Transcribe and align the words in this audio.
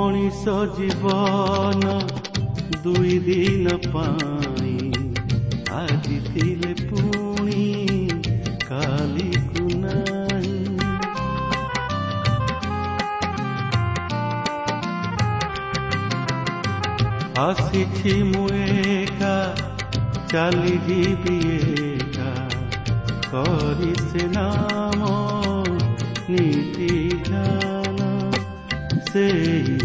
ମଣିଷ 0.00 0.52
ଜୀବନ 0.76 1.94
ଦୁଇ 2.84 3.16
ଦିନ 3.18 3.72
ପାଇଁ 3.86 4.76
ଆଜି 5.70 6.16
ଥିଲେ 6.28 6.70
ପୁଣି 6.82 7.64
କାଲିକୁ 8.62 9.64
ନାହିଁ 9.82 10.62
ଆସିଛି 17.44 18.14
ମୁଁ 18.22 18.46
ଏକା 18.62 19.34
ଚାଲିଯିବି 20.32 21.38
ଏକା। 21.58 22.30
କରି 23.32 23.92
ସେ 24.02 24.24
ନାମ 24.28 25.10
ନୀତି 26.30 26.88
ଜ୍ଞାନ 27.28 28.08
ସେଇ 29.12 29.79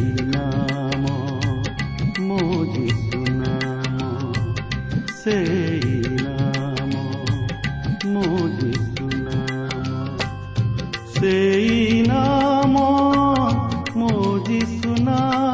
ଯିଶୁ 15.06 15.45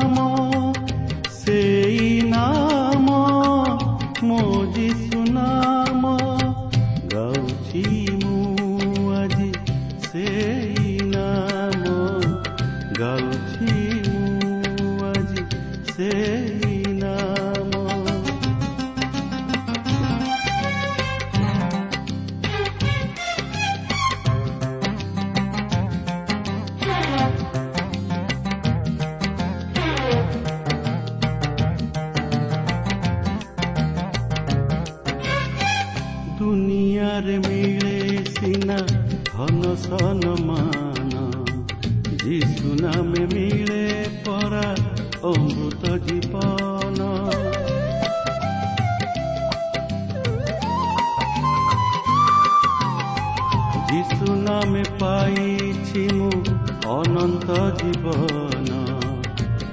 ଅନନ୍ତ 56.91 57.57
ଜୀବନ 57.79 58.69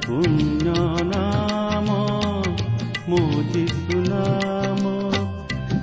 ପୁଣ୍ୟ 0.05 0.75
ନାମ 1.09 1.97
ମୋ 3.11 3.21
ଯୀଶୁ 3.53 3.97
ନାମ 4.05 4.93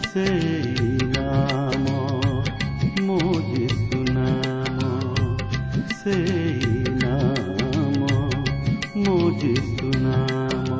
ସେଇ 0.05 0.89
ନାମ 1.15 1.95
ମୋ 3.07 3.19
ଯୀଶୁ 3.49 3.99
ନାମ 4.09 4.91
ସେଇ 5.95 6.83
ନାମ 7.03 8.11
ମୋ 8.97 9.17
ଯୀଶୁ 9.41 9.91
ନାମ 10.05 10.79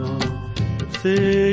ସେଇ 0.99 1.44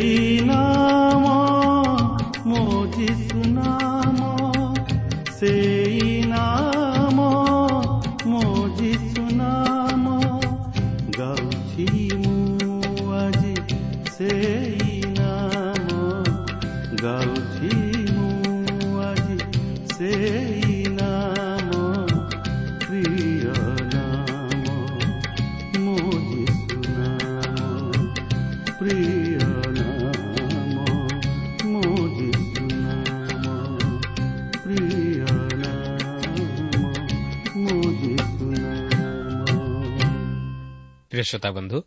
ପ୍ରିୟ 41.22 41.30
ଶ୍ରୋତା 41.30 41.50
ବନ୍ଧୁ 41.54 41.78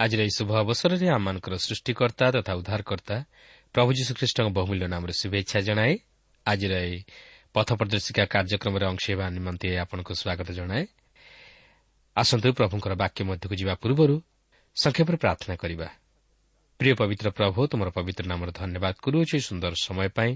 ଆଜିର 0.00 0.20
ଏହି 0.22 0.32
ଶୁଭ 0.38 0.50
ଅବସରରେ 0.62 1.06
ଆମମାନଙ୍କର 1.10 1.54
ସୃଷ୍ଟିକର୍ତ୍ତା 1.58 2.26
ତଥା 2.34 2.52
ଉଦ୍ଧାରକର୍ତ୍ତା 2.60 3.16
ପ୍ରଭୁ 3.74 3.90
ଯୀଶୁଖ୍ରୀଷ୍ଟଙ୍କ 3.98 4.48
ବହୁମୂଲ୍ୟ 4.54 4.86
ନାମରେ 4.94 5.12
ଶୁଭେଚ୍ଛା 5.20 5.58
ଜଣାଏ 5.68 5.92
ଆଜିର 6.46 6.72
ଏହି 6.86 6.98
ପଥ 7.54 7.68
ପ୍ରଦର୍ଶିକା 7.78 8.22
କାର୍ଯ୍ୟକ୍ରମରେ 8.34 8.84
ଅଂଶ 8.92 9.04
ହେବା 9.10 9.26
ନିମନ୍ତେ 9.34 9.66
ଆପଣଙ୍କୁ 9.82 10.12
ସ୍ୱାଗତ 10.14 10.48
ଜଣାଏ 10.58 10.84
ଆସନ୍ତୁ 12.16 12.48
ପ୍ରଭୁଙ୍କର 12.58 12.92
ବାକ୍ୟ 13.02 13.20
ମଧ୍ୟକୁ 13.28 13.54
ଯିବା 13.60 13.74
ପୂର୍ବରୁ 13.82 14.16
ସଂକ୍ଷେପରେ 14.76 15.16
ପ୍ରାର୍ଥନା 15.22 15.54
କରିବା 15.58 15.88
ପ୍ରିୟ 16.80 16.92
ପବିତ୍ର 17.00 17.28
ପ୍ରଭୁ 17.34 17.60
ତୁମର 17.70 17.88
ପବିତ୍ର 17.90 18.24
ନାମର 18.30 18.48
ଧନ୍ୟବାଦ 18.54 18.94
କରୁଅଛୁ 19.02 19.32
ଏହି 19.34 19.44
ସୁନ୍ଦର 19.48 19.72
ସମୟ 19.86 20.08
ପାଇଁ 20.14 20.32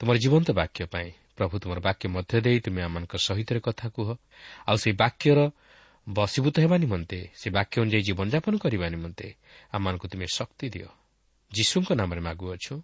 ତୁମର 0.00 0.16
ଜୀବନ୍ତ 0.18 0.48
ବାକ୍ୟ 0.58 0.80
ପାଇଁ 0.90 1.08
ପ୍ରଭୁ 1.38 1.54
ତୁମର 1.62 1.78
ବାକ୍ୟ 1.86 2.04
ମଧ୍ୟ 2.14 2.34
ଦେଇ 2.44 2.58
ତୁମେ 2.64 2.80
ଆମମାନଙ୍କ 2.86 3.14
ସହିତ 3.26 3.50
କଥା 3.62 3.86
କୁହ 3.94 4.08
ଆଉ 4.66 4.76
ସେହି 4.82 4.94
ବାକ୍ୟର 4.98 5.38
ବଶୀଭୂତ 6.08 6.60
ହେବା 6.60 6.76
ନିମନ୍ତେ 6.78 7.28
ସେ 7.34 7.50
ବାକ୍ୟ 7.50 7.80
ଅନୁଯାୟୀ 7.80 8.02
ଜୀବନଯାପନ 8.02 8.56
କରିବା 8.56 8.88
ନିମନ୍ତେ 8.88 9.34
ଆମମାନଙ୍କୁ 9.72 10.08
ତୁମେ 10.08 10.26
ଶକ୍ତି 10.34 10.68
ଦିଅ। 10.68 10.88
ଯୀଶୁଙ୍କ 11.52 11.92
ନାମରେ 11.92 12.20
ମାଗୁଅଛୁ। 12.20 12.82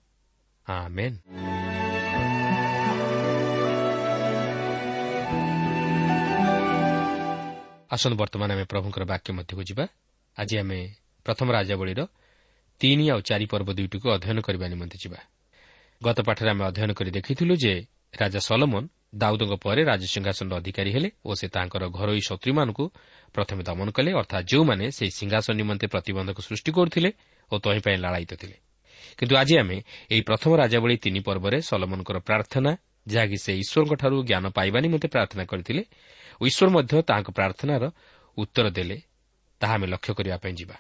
ଆସନ୍ତୁ 7.90 8.16
ବର୍ତ୍ତମାନ 8.16 8.52
ଆମେ 8.52 8.64
ପ୍ରଭୁଙ୍କର 8.64 9.04
ବାକ୍ୟ 9.04 9.32
ମଧ୍ୟକୁ 9.32 9.62
ଯିବା। 9.62 9.86
ଆଜି 10.38 10.58
ଆମେ 10.58 10.94
ପ୍ରଥମ 11.24 11.52
ରାଜାବଳୀର 11.52 12.06
ତିନି 12.80 13.10
ଆଉ 13.10 13.20
ଚାରି 13.20 13.46
ପର୍ବ 13.46 13.72
ଦୁଇଟିକୁ 13.72 14.10
ଅଧ୍ୟୟନ 14.10 14.40
କରିବା 14.40 14.68
ନିମନ୍ତେ 14.68 14.98
ଯିବା। 15.04 15.20
ଗତ 16.04 16.20
ପାଠରେ 16.20 16.50
ଆମେ 16.50 16.64
ଅଧ୍ୟୟନ 16.64 16.92
କରି 16.92 17.10
ଦେଖିଥିଲୁ 17.10 17.56
ଯେ 17.56 17.86
ରାଜା 18.20 18.40
ସଲମନ 18.40 18.88
ଦାଉଦଙ୍କ 19.12 19.52
ପରେ 19.64 19.82
ରାଜସିଂହାସନର 19.84 20.54
ଅଧିକାରୀ 20.60 20.90
ହେଲେ 20.94 21.08
ଓ 21.26 21.30
ସେ 21.34 21.46
ତାଙ୍କର 21.50 21.82
ଘରୋଇ 21.90 22.22
ଶତ୍ରୁମାନଙ୍କୁ 22.28 22.84
ପ୍ରଥମେ 23.34 23.62
ଦମନ 23.68 23.88
କଲେ 23.90 24.10
ଅର୍ଥାତ୍ 24.12 24.46
ଯେଉଁମାନେ 24.50 24.84
ସେହି 24.96 25.12
ସିଂହାସନ 25.18 25.52
ନିମନ୍ତେ 25.60 25.86
ପ୍ରତିବନ୍ଧକ 25.94 26.38
ସୃଷ୍ଟି 26.48 26.70
କରୁଥିଲେ 26.72 27.10
ଓ 27.50 27.54
ତହିଁ 27.64 27.80
ପାଇଁ 27.84 27.96
ଲାଳାୟିତ 28.04 28.32
ଥିଲେ। 28.40 28.56
କିନ୍ତୁ 29.18 29.34
ଆଜି 29.36 29.54
ଆମେ 29.62 29.76
ଏହି 30.12 30.22
ପ୍ରଥମ 30.22 30.50
ରାଜାବଳୀ 30.62 30.96
ତିନି 31.04 31.20
ପର୍ବରେ 31.28 31.58
ସଲମନଙ୍କର 31.60 32.18
ପ୍ରାର୍ଥନା 32.28 32.70
ଯାହାକି 33.06 33.36
ସେ 33.44 33.52
ଈଶ୍ୱରଙ୍କଠାରୁ 33.62 34.16
ଜ୍ଞାନ 34.28 34.44
ପାଇବା 34.56 34.78
ନିମନ୍ତେ 34.84 35.08
ପ୍ରାର୍ଥନା 35.14 35.42
କରିଥିଲେ 35.50 35.82
ଓ 36.40 36.42
ଈଶ୍ୱର 36.46 36.68
ମଧ୍ୟ 36.76 36.92
ତାହାଙ୍କ 37.08 37.30
ପ୍ରାର୍ଥନାର 37.38 37.82
ଉତ୍ତର 38.38 38.66
ଦେଲେ 38.70 38.96
ତାହା 39.60 39.74
ଆମେ 39.74 39.86
ଲକ୍ଷ୍ୟ 39.92 40.12
କରିବା 40.18 40.36
ପାଇଁ 40.42 40.54
ଯିବା। 40.60 40.76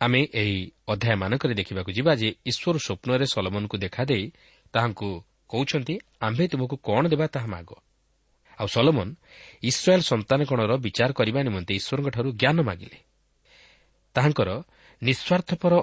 ଆମେ 0.00 0.20
ଏହି 0.40 0.56
ଅଧ୍ୟାୟମାନଙ୍କରେ 0.92 1.54
ଦେଖିବାକୁ 1.60 1.90
ଯିବା 1.96 2.12
ଯେ 2.20 2.28
ଈଶ୍ୱର 2.50 2.76
ସ୍ୱପ୍ନରେ 2.86 3.26
ସଲମନଙ୍କୁ 3.34 3.76
ଦେଖାଦେଇ 3.84 4.24
ତାହାଙ୍କୁ 4.74 5.08
କହୁଛନ୍ତି 5.54 5.94
ଆମ୍ଭେ 6.26 6.44
ତୁମକୁ 6.52 6.76
କ'ଣ 6.86 7.02
ଦେବା 7.12 7.26
ତାହା 7.34 7.48
ମାଗ। 7.54 7.70
ଆଉ 8.58 8.68
ସଲମନ 8.74 9.08
ଇସ୍ରାଏଲ୍ 9.62 10.04
ସନ୍ତାନଗଣର 10.10 10.72
ବିଚାର 10.84 11.10
କରିବା 11.18 11.40
ନିମନ୍ତେ 11.48 11.72
ଈଶ୍ୱରଙ୍କଠାରୁ 11.80 12.28
ଜ୍ଞାନ 12.40 12.58
ମାଗିଲେ। 12.68 12.98
ତାହାଙ୍କର 14.14 14.50
ନିଃସ୍ୱାର୍ଥପର 15.02 15.74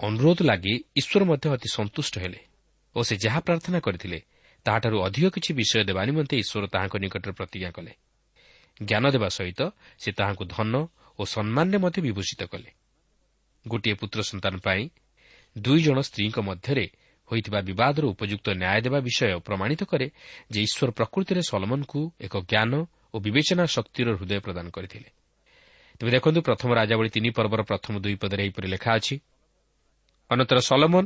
ଅନୁରୋଧ 0.00 0.38
ଲାଗି 0.50 0.74
ଈଶ୍ୱର 1.00 1.22
ମଧ୍ୟ 1.30 1.46
ଅତି 1.54 1.68
ସନ୍ତୁଷ୍ଟ 1.76 2.14
ହେଲେ 2.22 2.40
ଓ 2.96 2.98
ସେ 3.02 3.14
ଯାହା 3.24 3.40
ପ୍ରାର୍ଥନା 3.46 3.78
କରିଥିଲେ 3.86 4.18
ତାହାଠାରୁ 4.66 4.96
ଅଧିକ 5.06 5.26
କିଛି 5.34 5.50
ବିଷୟ 5.58 5.82
ଦେବା 5.88 6.02
ନିମନ୍ତେ 6.08 6.34
ଈଶ୍ୱର 6.42 6.64
ତାହାଙ୍କ 6.74 6.94
ନିକଟରେ 7.04 7.32
ପ୍ରତିଜ୍ଞା 7.38 7.70
କଲେ। 7.76 7.92
ଜ୍ଞାନ 8.80 9.04
ଦେବା 9.14 9.28
ସହିତ 9.28 9.60
ସେ 10.02 10.10
ତାହାଙ୍କୁ 10.18 10.44
ଧନ 10.54 10.74
ଓ 11.18 11.22
ସମ୍ମାନରେ 11.34 11.78
ମଧ୍ୟ 11.84 11.98
ବିଭୂଷିତ 12.06 12.42
କଲେ। 12.52 12.70
ଗୋଟିଏ 13.66 13.94
ପୁତ୍ର 13.94 14.18
ସନ୍ତାନ 14.22 14.54
ପାଇଁ 14.66 14.82
ଦୁଇ 15.56 15.80
ଜଣ 15.82 15.98
ସ୍ତ୍ରୀଙ୍କ 16.00 16.38
ମଧ୍ୟରେ 16.48 16.86
ହୋଇଥିବା 17.32 17.60
ବିବାଦର 17.68 18.04
ଉପଯୁକ୍ତ 18.12 18.46
ନ୍ୟାୟ 18.62 18.78
ଦେବା 18.84 18.98
ବିଷୟ 19.08 19.40
ପ୍ରମାଣିତ 19.48 19.82
କରେ 19.90 20.06
ଯେ 20.52 20.60
ଈଶ୍ୱର 20.66 20.90
ପ୍ରକୃତିରେ 20.98 21.42
ସଲମନଙ୍କୁ 21.50 22.00
ଏକ 22.20 22.34
ଜ୍ଞାନ 22.52 22.72
ଓ 23.14 23.16
ବିବେଚନା 23.24 23.64
ଶକ୍ତିର 23.76 24.08
ହୃଦୟ 24.18 24.38
ପ୍ରଦାନ 24.46 24.66
କରିଥିଲେ। 24.76 25.08
ତେବେ 25.98 26.10
ଦେଖନ୍ତୁ 26.16 26.40
ପ୍ରଥମ 26.48 26.68
ରାଜାବଳୀ 26.80 27.10
ତିନି 27.14 27.30
ପର୍ବର 27.36 27.60
ପ୍ରଥମ 27.62 27.94
ଦୁଇ 28.04 28.16
ପଦରେ 28.22 28.42
ଏହିପରି 28.44 28.68
ଲେଖା 28.74 28.90
ଅଛି। 28.98 29.14
ଅନନ୍ତର 30.30 30.58
ସଲମନ 30.70 31.04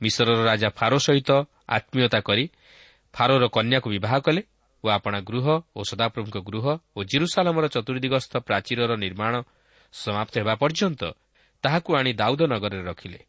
ମିଶ୍ରର 0.00 0.40
ରାଜା 0.44 0.68
ଫାରୋ 0.78 0.98
ସହିତ 0.98 1.30
ଆତ୍ମୀୟତା 1.68 2.18
କରି 2.28 2.44
ଫାରୋର 3.14 3.44
କନ୍ୟାକୁ 3.56 3.88
ବିବାହ 3.96 4.14
କଲେ 4.26 4.42
ଓ 4.84 4.86
ଆପଣା 4.88 5.18
ଗୃହ 5.20 5.46
ଓ 5.76 5.80
ସଦାପ୍ରଭୁଙ୍କ 5.90 6.38
ଗୃହ 6.48 6.66
ଓ 6.96 6.98
ଜିରୁସାଲାମର 7.10 7.64
ଚତୁର୍ଦିଗସ୍ଥ 7.74 8.32
ପ୍ରାଚୀରର 8.48 8.92
ନିର୍ମାଣ 9.04 9.34
ସମାପ୍ତ 9.94 10.34
ହେବା 10.40 10.54
ପର୍ଯ୍ୟନ୍ତ 10.62 11.02
ତାହାକୁ 11.64 11.90
ଆଣି 11.98 12.12
ଦାଉଦ 12.12 12.40
ନଗରରେ 12.52 12.82
ରଖିଲେ। 12.84 13.20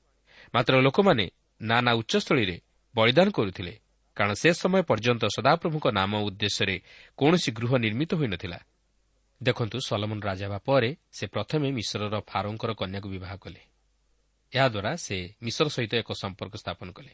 ମାତ୍ର 0.53 0.73
ଲୋକମାନେ 0.81 1.25
ନାନା 1.61 1.91
ଉଚ୍ଚସ୍ଥଳୀରେ 1.91 2.61
ବଳିଦାନ 2.95 3.29
କରୁଥିଲେ 3.29 3.79
କାରଣ 4.17 4.33
ସେ 4.33 4.53
ସମୟ 4.53 4.81
ପର୍ଯ୍ୟନ୍ତ 4.81 5.25
ସଦାପ୍ରଭୁଙ୍କ 5.25 5.87
ନାମ 5.87 6.17
ଉଦ୍ଦେଶ୍ୟରେ 6.17 6.81
କୌଣସି 7.17 7.51
ଗୃହ 7.51 7.77
ନିର୍ମିତ 7.77 8.13
ହୋଇନଥିଲା। 8.13 8.59
ଦେଖନ୍ତୁ 9.43 9.77
ସଲମନ 9.79 10.19
ରାଜା 10.19 10.45
ହେବା 10.45 10.57
ପରେ 10.57 10.95
ସେ 11.11 11.27
ପ୍ରଥମେ 11.27 11.71
ମିଶ୍ରର 11.71 12.19
ଫାରୋଙ୍କର 12.19 12.71
କନ୍ୟାକୁ 12.73 13.09
ବିବାହ 13.09 13.35
କଲେ। 13.35 13.61
ଏହାଦ୍ୱାରା 14.53 14.95
ସେ 14.95 15.35
ମିଶ୍ର 15.41 15.67
ସହିତ 15.69 15.93
ଏକ 15.95 16.11
ସମ୍ପର୍କ 16.11 16.55
ସ୍ଥାପନ 16.55 16.91
କଲେ। 16.91 17.13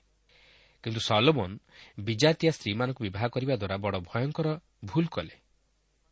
କିନ୍ତୁ 0.83 0.99
ସଲମନ 0.99 1.57
ବିଜାତିଆ 1.99 2.51
ସ୍ତ୍ରୀମାନଙ୍କୁ 2.51 3.03
ବିବାହ 3.03 3.27
କରିବା 3.27 3.55
ଦ୍ୱାରା 3.55 3.77
ବଡ଼ 3.77 3.99
ଭୟଙ୍କର 3.99 4.59
ଭୁଲ 4.85 5.05
କଲେ। 5.05 5.35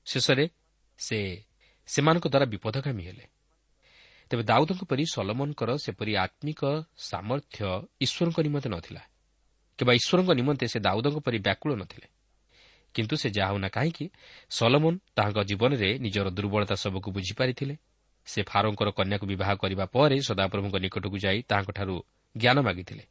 ଶେଷରେ 0.06 0.50
ସେ 0.98 1.44
ସେମାନଙ୍କ 1.88 2.28
ଦ୍ୱାରା 2.28 2.46
ବିପଦଗାମୀ 2.46 3.04
ହେଲେ। 3.04 3.26
ତେବେ 4.32 4.44
ଦାଉଦଙ୍କ 4.44 4.82
ପରି 4.90 5.04
ସଲମନଙ୍କର 5.14 5.70
ସେପରି 5.78 6.14
ଆତ୍ମିକ 6.16 6.62
ସାମର୍ଥ୍ୟ 7.10 7.60
ଈଶ୍ୱରଙ୍କ 8.02 8.38
ନିମନ୍ତେ 8.48 8.70
ନଥିଲା 8.70 9.02
କିମ୍ବା 9.80 9.94
ଈଶ୍ୱରଙ୍କ 10.00 10.32
ନିମନ୍ତେ 10.40 10.66
ସେ 10.68 10.80
ଦାଉଦଙ୍କ 10.80 11.18
ପରି 11.26 11.38
ବ୍ୟାକୁଳ 11.38 11.72
ନଥିଲେ 11.76 12.08
କିନ୍ତୁ 12.96 13.16
ସେ 13.16 13.30
ଯାହା 13.30 13.52
ହେଉନା 13.52 13.70
କାହିଁକି 13.70 14.06
ସଲମନ 14.50 14.94
ତାହାଙ୍କ 15.16 15.40
ଜୀବନରେ 15.44 15.90
ନିଜର 16.00 16.28
ଦୁର୍ବଳତା 16.30 16.76
ସବୁକୁ 16.76 17.10
ବୁଝିପାରିଥିଲେ। 17.12 17.76
ସେ 18.28 18.40
ଫାରୋଙ୍କର 18.44 18.90
କନ୍ୟାକୁ 18.90 19.26
ବିବାହ 19.26 19.52
କରିବା 19.56 19.86
ପରେ 19.86 20.18
ସଦାପ୍ରଭୁଙ୍କ 20.22 20.76
ନିକଟକୁ 20.76 21.18
ଯାଇ 21.18 21.40
ତାହାଙ୍କଠାରୁ 21.50 21.96
ଜ୍ଞାନ 22.36 22.58
ମାଗିଥିଲେ। 22.62 23.04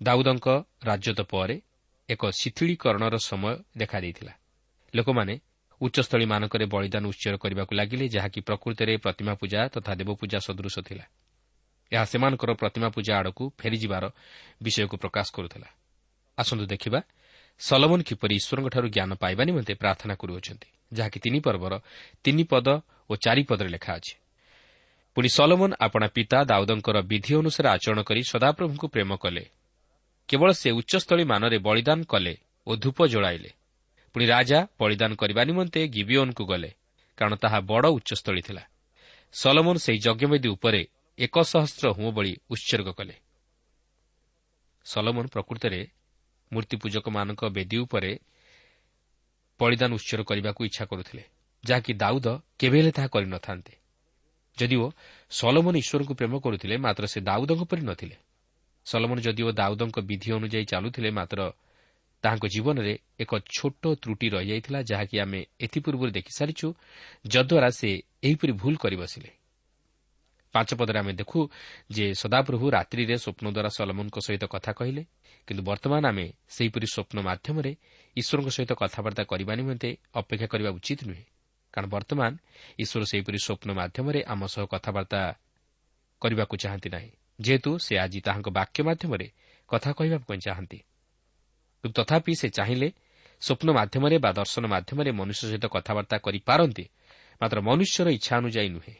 ଦାଉଦଙ୍କ 0.00 0.46
ରାଜ୍ୟତ 0.84 1.20
ପରେ 1.32 1.56
ଏକ 2.08 2.22
ଶିଥିଳୀକରଣର 2.30 3.14
ସମୟ 3.30 3.54
ଦେଖାଦେଇଥିଲା। 3.76 4.32
ଲୋକମାନେ 4.94 5.34
ଉଚ୍ଚସ୍ଥଳୀମାନଙ୍କରେ 5.80 6.64
ବଳିଦାନ 6.66 7.04
ଉତ୍ସର 7.06 7.34
କରିବାକୁ 7.36 7.72
ଲାଗିଲେ 7.74 8.06
ଯାହାକି 8.08 8.40
ପ୍ରକୃତରେ 8.40 8.92
ପ୍ରତିମା 8.96 9.34
ପୂଜା 9.34 9.60
ତଥା 9.68 9.92
ଦେବପୂଜା 9.94 10.38
ସଦୃଶ 10.38 10.76
ଥିଲା। 10.80 11.04
ଏହା 11.92 12.04
ସେମାନଙ୍କର 12.04 12.50
ପ୍ରତିମା 12.52 12.88
ପୂଜା 12.88 13.12
ଆଡ଼କୁ 13.18 13.44
ଫେରିଯିବାର 13.58 14.04
ବିଷୟକୁ 14.62 14.96
ପ୍ରକାଶ 14.96 15.26
କରୁଥିଲା। 15.36 15.68
ଆସନ୍ତୁ 16.38 16.64
ଦେଖିବା 16.66 17.00
ସଲମନ 17.60 18.00
କିପରି 18.02 18.34
ଈଶ୍ୱରଙ୍କଠାରୁ 18.34 18.86
ଜ୍ଞାନ 18.88 19.10
ପାଇବା 19.14 19.42
ନିମନ୍ତେ 19.44 19.74
ପ୍ରାର୍ଥନା 19.74 20.14
କରୁଅଛନ୍ତି 20.14 20.68
ଯାହାକି 20.92 21.18
ତିନି 21.20 21.40
ପର୍ବର 21.40 21.72
ତିନି 22.24 22.44
ପଦ 22.44 22.68
ଓ 23.10 23.12
ଚାରିପଦରେ 23.16 23.68
ଲେଖା 23.68 23.92
ଅଛି। 23.94 24.14
ପୁଣି 25.16 25.28
ସଲମନ 25.28 25.70
ଆପଣା 25.80 26.06
ପିତା 26.06 26.38
ଦାଉଦଙ୍କର 26.44 26.96
ବିଧି 27.02 27.32
ଅନୁସାରେ 27.34 27.68
ଆଚରଣ 27.68 28.00
କରି 28.02 28.20
ସଦାପ୍ରଭୁଙ୍କୁ 28.22 28.86
ପ୍ରେମ 28.88 29.10
କଲେ। 29.16 29.44
କେବଳ 30.28 30.50
ସେ 30.52 30.68
ଉଚ୍ଚସ୍ଥଳୀ 30.70 31.24
ମାନରେ 31.24 31.58
ବଳିଦାନ 31.58 32.00
କଲେ 32.04 32.34
ଓ 32.66 32.76
ଧୂପ 32.76 32.98
ଜଳାଇଲେ। 33.06 33.50
ପୁଣି 34.14 34.24
ରାଜା 34.26 34.58
ବଳିଦାନ 34.80 35.10
କରିବା 35.14 35.42
ନିମନ୍ତେ 35.44 35.80
ଗିବିଓନ୍କୁ 35.88 36.44
ଗଲେ 36.44 36.70
କାରଣ 37.18 37.34
ତାହା 37.36 37.58
ବଡ଼ 37.70 37.86
ଉଚ୍ଚସ୍ଥଳୀ 37.96 38.42
ଥିଲା। 38.42 38.62
ସଲମନ 39.34 39.76
ସେହି 39.76 39.98
ଯଜ୍ଞବେଦୀ 40.06 40.48
ଉପରେ 40.56 40.82
ଏକ 41.18 41.34
ସହସ୍ର 41.52 41.84
ହୁଁ 41.96 42.08
ବଳି 42.16 42.32
ଉତ୍ସର୍ଗ 42.50 42.88
କଲେ। 42.98 43.16
ସଲମନ 44.86 45.24
ପ୍ରକୃତରେ 45.34 45.80
ମୂର୍ତ୍ତିପୂଜକମାନଙ୍କ 46.52 47.42
ବେଦୀ 47.56 47.76
ଉପରେ 47.84 48.10
ବଳିଦାନ 49.60 49.90
ଉତ୍ସର୍ଗ 49.98 50.22
କରିବାକୁ 50.30 50.60
ଇଚ୍ଛା 50.68 50.84
କରୁଥିଲେ 50.90 51.24
ଯାହାକି 51.64 51.92
ଦାଉଦ 52.02 52.26
କେବେ 52.58 52.76
ହେଲେ 52.80 52.92
ତାହା 52.96 53.08
କରିନଥାନ୍ତେ 53.14 53.72
ଯଦିଓ 54.58 54.86
ସଲମନ 55.30 55.74
ଈଶ୍ୱରଙ୍କୁ 55.82 56.14
ପ୍ରେମ 56.14 56.34
କରୁଥିଲେ 56.44 56.74
ମାତ୍ର 56.84 57.04
ସେ 57.12 57.18
ଦାଉଦଙ୍କ 57.20 57.62
ପରି 57.70 57.82
ନଥିଲେ। 57.82 58.16
ସଲମନ 58.86 59.16
ଯଦିଓ 59.26 59.48
ଦାଉଦଙ୍କ 59.52 59.96
ବିଧି 60.00 60.28
ଅନୁଯାୟୀ 60.36 60.64
ଚାଲୁଥିଲେ 60.72 61.10
ମାତ୍ର 61.10 61.40
ତାହାଙ୍କ 62.24 62.46
ଜୀବନରେ 62.46 62.94
ଏକ 63.20 63.32
ଛୋଟ 63.48 63.82
ତ୍ରୁଟି 64.02 64.26
ରହିଯାଇଥିଲା 64.28 64.80
ଯାହାକି 64.82 65.16
ଆମେ 65.18 65.40
ଏଥିପୂର୍ବରୁ 65.60 66.10
ଦେଖିସାରିଛୁ 66.10 66.68
ଯଦ୍ୱାରା 67.26 67.70
ସେ 67.70 67.90
ଏହିପରି 68.22 68.52
ଭୁଲ 68.52 68.74
କରି 68.76 68.96
ବସିଲେ। 68.96 69.30
ପାଞ୍ଚ 70.54 70.70
ପଦରେ 70.74 70.98
ଆମେ 70.98 71.12
ଦେଖୁ 71.12 71.38
ଯେ 71.90 72.06
ସଦାପ୍ରଭୁ 72.14 72.66
ରାତ୍ରିରେ 72.70 73.16
ସ୍ୱପ୍ନ 73.16 73.46
ଦ୍ୱାରା 73.54 73.70
ସଲମନଙ୍କ 73.76 74.16
ସହିତ 74.26 74.44
କଥା 74.44 74.72
କହିଲେ 74.72 75.02
କିନ୍ତୁ 75.48 75.62
ବର୍ତ୍ତମାନ 75.62 76.02
ଆମେ 76.06 76.26
ସେହିପରି 76.48 76.86
ସ୍ୱପ୍ନ 76.86 77.16
ମାଧ୍ୟମରେ 77.28 77.72
ଈଶ୍ୱରଙ୍କ 78.16 78.48
ସହିତ 78.50 78.72
କଥାବାର୍ତ୍ତା 78.82 79.24
କରିବା 79.24 79.52
ନିମନ୍ତେ 79.54 79.90
ଅପେକ୍ଷା 80.14 80.46
କରିବା 80.46 80.70
ଉଚିତ 80.70 81.00
ନୁହେଁ 81.06 81.24
କାରଣ 81.74 81.86
ବର୍ତ୍ତମାନ 81.90 82.30
ଈଶ୍ୱର 82.78 83.02
ସେହିପରି 83.10 83.38
ସ୍ୱପ୍ନ 83.38 83.68
ମାଧ୍ୟମରେ 83.80 84.20
ଆମ 84.32 84.40
ସହ 84.46 84.64
କଥାବାର୍ତ୍ତା 84.66 85.22
କରିବାକୁ 86.22 86.54
ଚାହାନ୍ତି 86.62 86.88
ନାହିଁ 86.90 87.10
ଯେହେତୁ 87.40 87.70
ସେ 87.78 87.94
ଆଜି 87.98 88.20
ତାହାଙ୍କ 88.20 88.48
ବାକ୍ୟ 88.58 88.78
ମାଧ୍ୟମରେ 88.88 89.26
କଥା 89.68 89.90
କହିବା 89.92 90.18
ପାଇଁ 90.28 90.40
ଚାହାନ୍ତି 91.80 91.92
ତଥାପି 91.96 92.32
ସେ 92.40 92.48
ଚାହିଁଲେ 92.48 92.88
ସ୍ୱପ୍ନ 93.42 93.68
ମାଧ୍ୟମରେ 93.72 94.16
ବା 94.24 94.30
ଦର୍ଶନ 94.32 94.64
ମାଧ୍ୟମରେ 94.68 95.10
ମନୁଷ୍ୟ 95.16 95.42
ସହିତ 95.48 95.66
କଥାବାର୍ତ୍ତା 95.66 96.16
କରିପାରନ୍ତି 96.26 96.84
ମାତ୍ର 97.40 97.58
ମନୁଷ୍ୟର 97.68 98.08
ଇଚ୍ଛା 98.18 98.32
ଅନୁଯାୟୀ 98.40 98.70
ନୁହେଁ। 98.76 98.96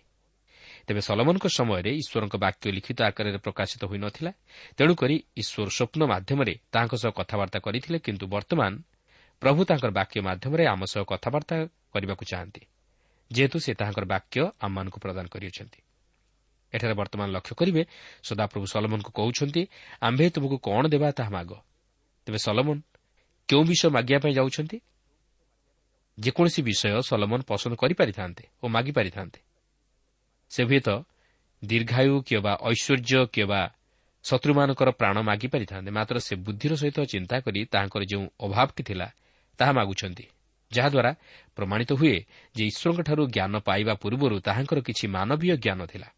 ତେବେ 0.87 1.01
ସଲମନଙ୍କ 1.09 1.47
ସମୟରେ 1.59 1.91
ଈଶ୍ୱରଙ୍କ 2.01 2.35
ବାକ୍ୟ 2.45 2.67
ଲିଖିତ 2.77 2.99
ଆକାରରେ 3.11 3.39
ପ୍ରକାଶିତ 3.47 3.83
ହୋଇନଥିଲା 3.91 4.33
ତେଣୁକରି 4.77 5.17
ଈଶ୍ୱର 5.37 5.69
ସ୍ୱପ୍ନ 5.77 6.01
ମାଧ୍ୟମରେ 6.13 6.55
ତାହାଙ୍କ 6.73 6.95
ସହ 7.03 7.11
କଥାବାର୍ତ୍ତା 7.21 7.59
କରିଥିଲେ 7.67 7.99
କିନ୍ତୁ 8.07 8.25
ବର୍ତ୍ତମାନ 8.35 8.73
ପ୍ରଭୁ 9.43 9.61
ତାଙ୍କର 9.69 9.91
ବାକ୍ୟ 10.01 10.17
ମାଧ୍ୟମରେ 10.29 10.65
ଆମ 10.73 10.83
ସହ 10.93 11.03
କଥାବାର୍ତ୍ତା 11.13 11.57
କରିବାକୁ 11.93 12.25
ଚାହାନ୍ତି 12.31 12.63
ଯେହେତୁ 13.31 13.57
ସେ 13.65 13.73
ତାହାଙ୍କର 13.81 14.05
ବାକ୍ୟ 14.15 14.37
ଆମମାନଙ୍କୁ 14.67 14.99
ପ୍ରଦାନ 15.05 15.27
କରିଅଛନ୍ତି। 15.35 15.81
ଏଠାରେ 16.73 16.95
ବର୍ତ୍ତମାନ 17.01 17.29
ଲକ୍ଷ୍ୟ 17.37 17.55
କରିବେ 17.61 17.83
ସଦାପ୍ରଭୁ 18.29 18.67
ସଲମନଙ୍କୁ 18.75 19.11
କହୁଛନ୍ତି 19.19 19.63
ଆମ୍ଭେ 20.01 20.27
ତୁମକୁ 20.35 20.57
କ'ଣ 20.67 20.83
ଦେବା 20.93 21.09
ତାହା 21.19 21.31
ମାଗ। 21.37 21.51
ତେବେ 22.31 22.39
ସଲମନ 22.39 22.79
କେଉଁ 23.49 23.63
ବିଷୟ 23.67 23.91
ମାଗିବା 23.91 24.19
ପାଇଁ 24.23 24.35
ଯାଉଛନ୍ତି? 24.39 24.79
ଯେକୌଣସି 26.19 26.61
ବିଷୟ 26.63 27.03
ସଲମନ 27.03 27.41
ପସନ୍ଦ 27.43 27.75
କରିପାରିଥାନ୍ତେ 27.83 28.45
ଓ 28.63 28.65
ମାଗିପାରିଥାନ୍ତେ। 28.71 29.41
ସେ 30.51 30.61
ହୁଏତ 30.63 30.89
ଦୀର୍ଘାୟୁ 31.63 32.15
କିମ୍ବା 32.29 32.53
ଐଶ୍ୱର୍ଯ୍ୟ 32.71 33.21
କିମ୍ବା 33.35 33.63
ଶତ୍ରୁମାନଙ୍କର 34.25 34.89
ପ୍ରାଣ 34.91 35.17
ମାଗିପାରିଥାନ୍ତେ 35.31 35.91
ମାତ୍ର 35.91 36.17
ସେ 36.27 36.35
ବୁଦ୍ଧିର 36.47 36.73
ସହିତ 36.83 36.99
ଚିନ୍ତା 37.13 37.37
କରି 37.41 37.61
ତାହାଙ୍କର 37.73 38.03
ଯେଉଁ 38.11 38.25
ଅଭାବଟି 38.47 38.83
ଥିଲା 38.89 39.09
ତାହା 39.59 39.73
ମାଗୁଛନ୍ତି। 39.73 40.25
ଯାହାଦ୍ୱାରା 40.71 41.13
ପ୍ରମାଣିତ 41.57 41.91
ହୁଏ 42.01 42.17
ଯେ 42.55 42.63
ଈଶ୍ୱରଙ୍କଠାରୁ 42.71 43.23
ଜ୍ଞାନ 43.35 43.55
ପାଇବା 43.69 43.95
ପୂର୍ବରୁ 44.03 44.37
ତାହାଙ୍କର 44.47 44.79
କିଛି 44.87 45.05
ମାନବୀୟ 45.17 45.55
ଜ୍ଞାନ 45.65 45.81
ଥିଲା। 45.93 46.09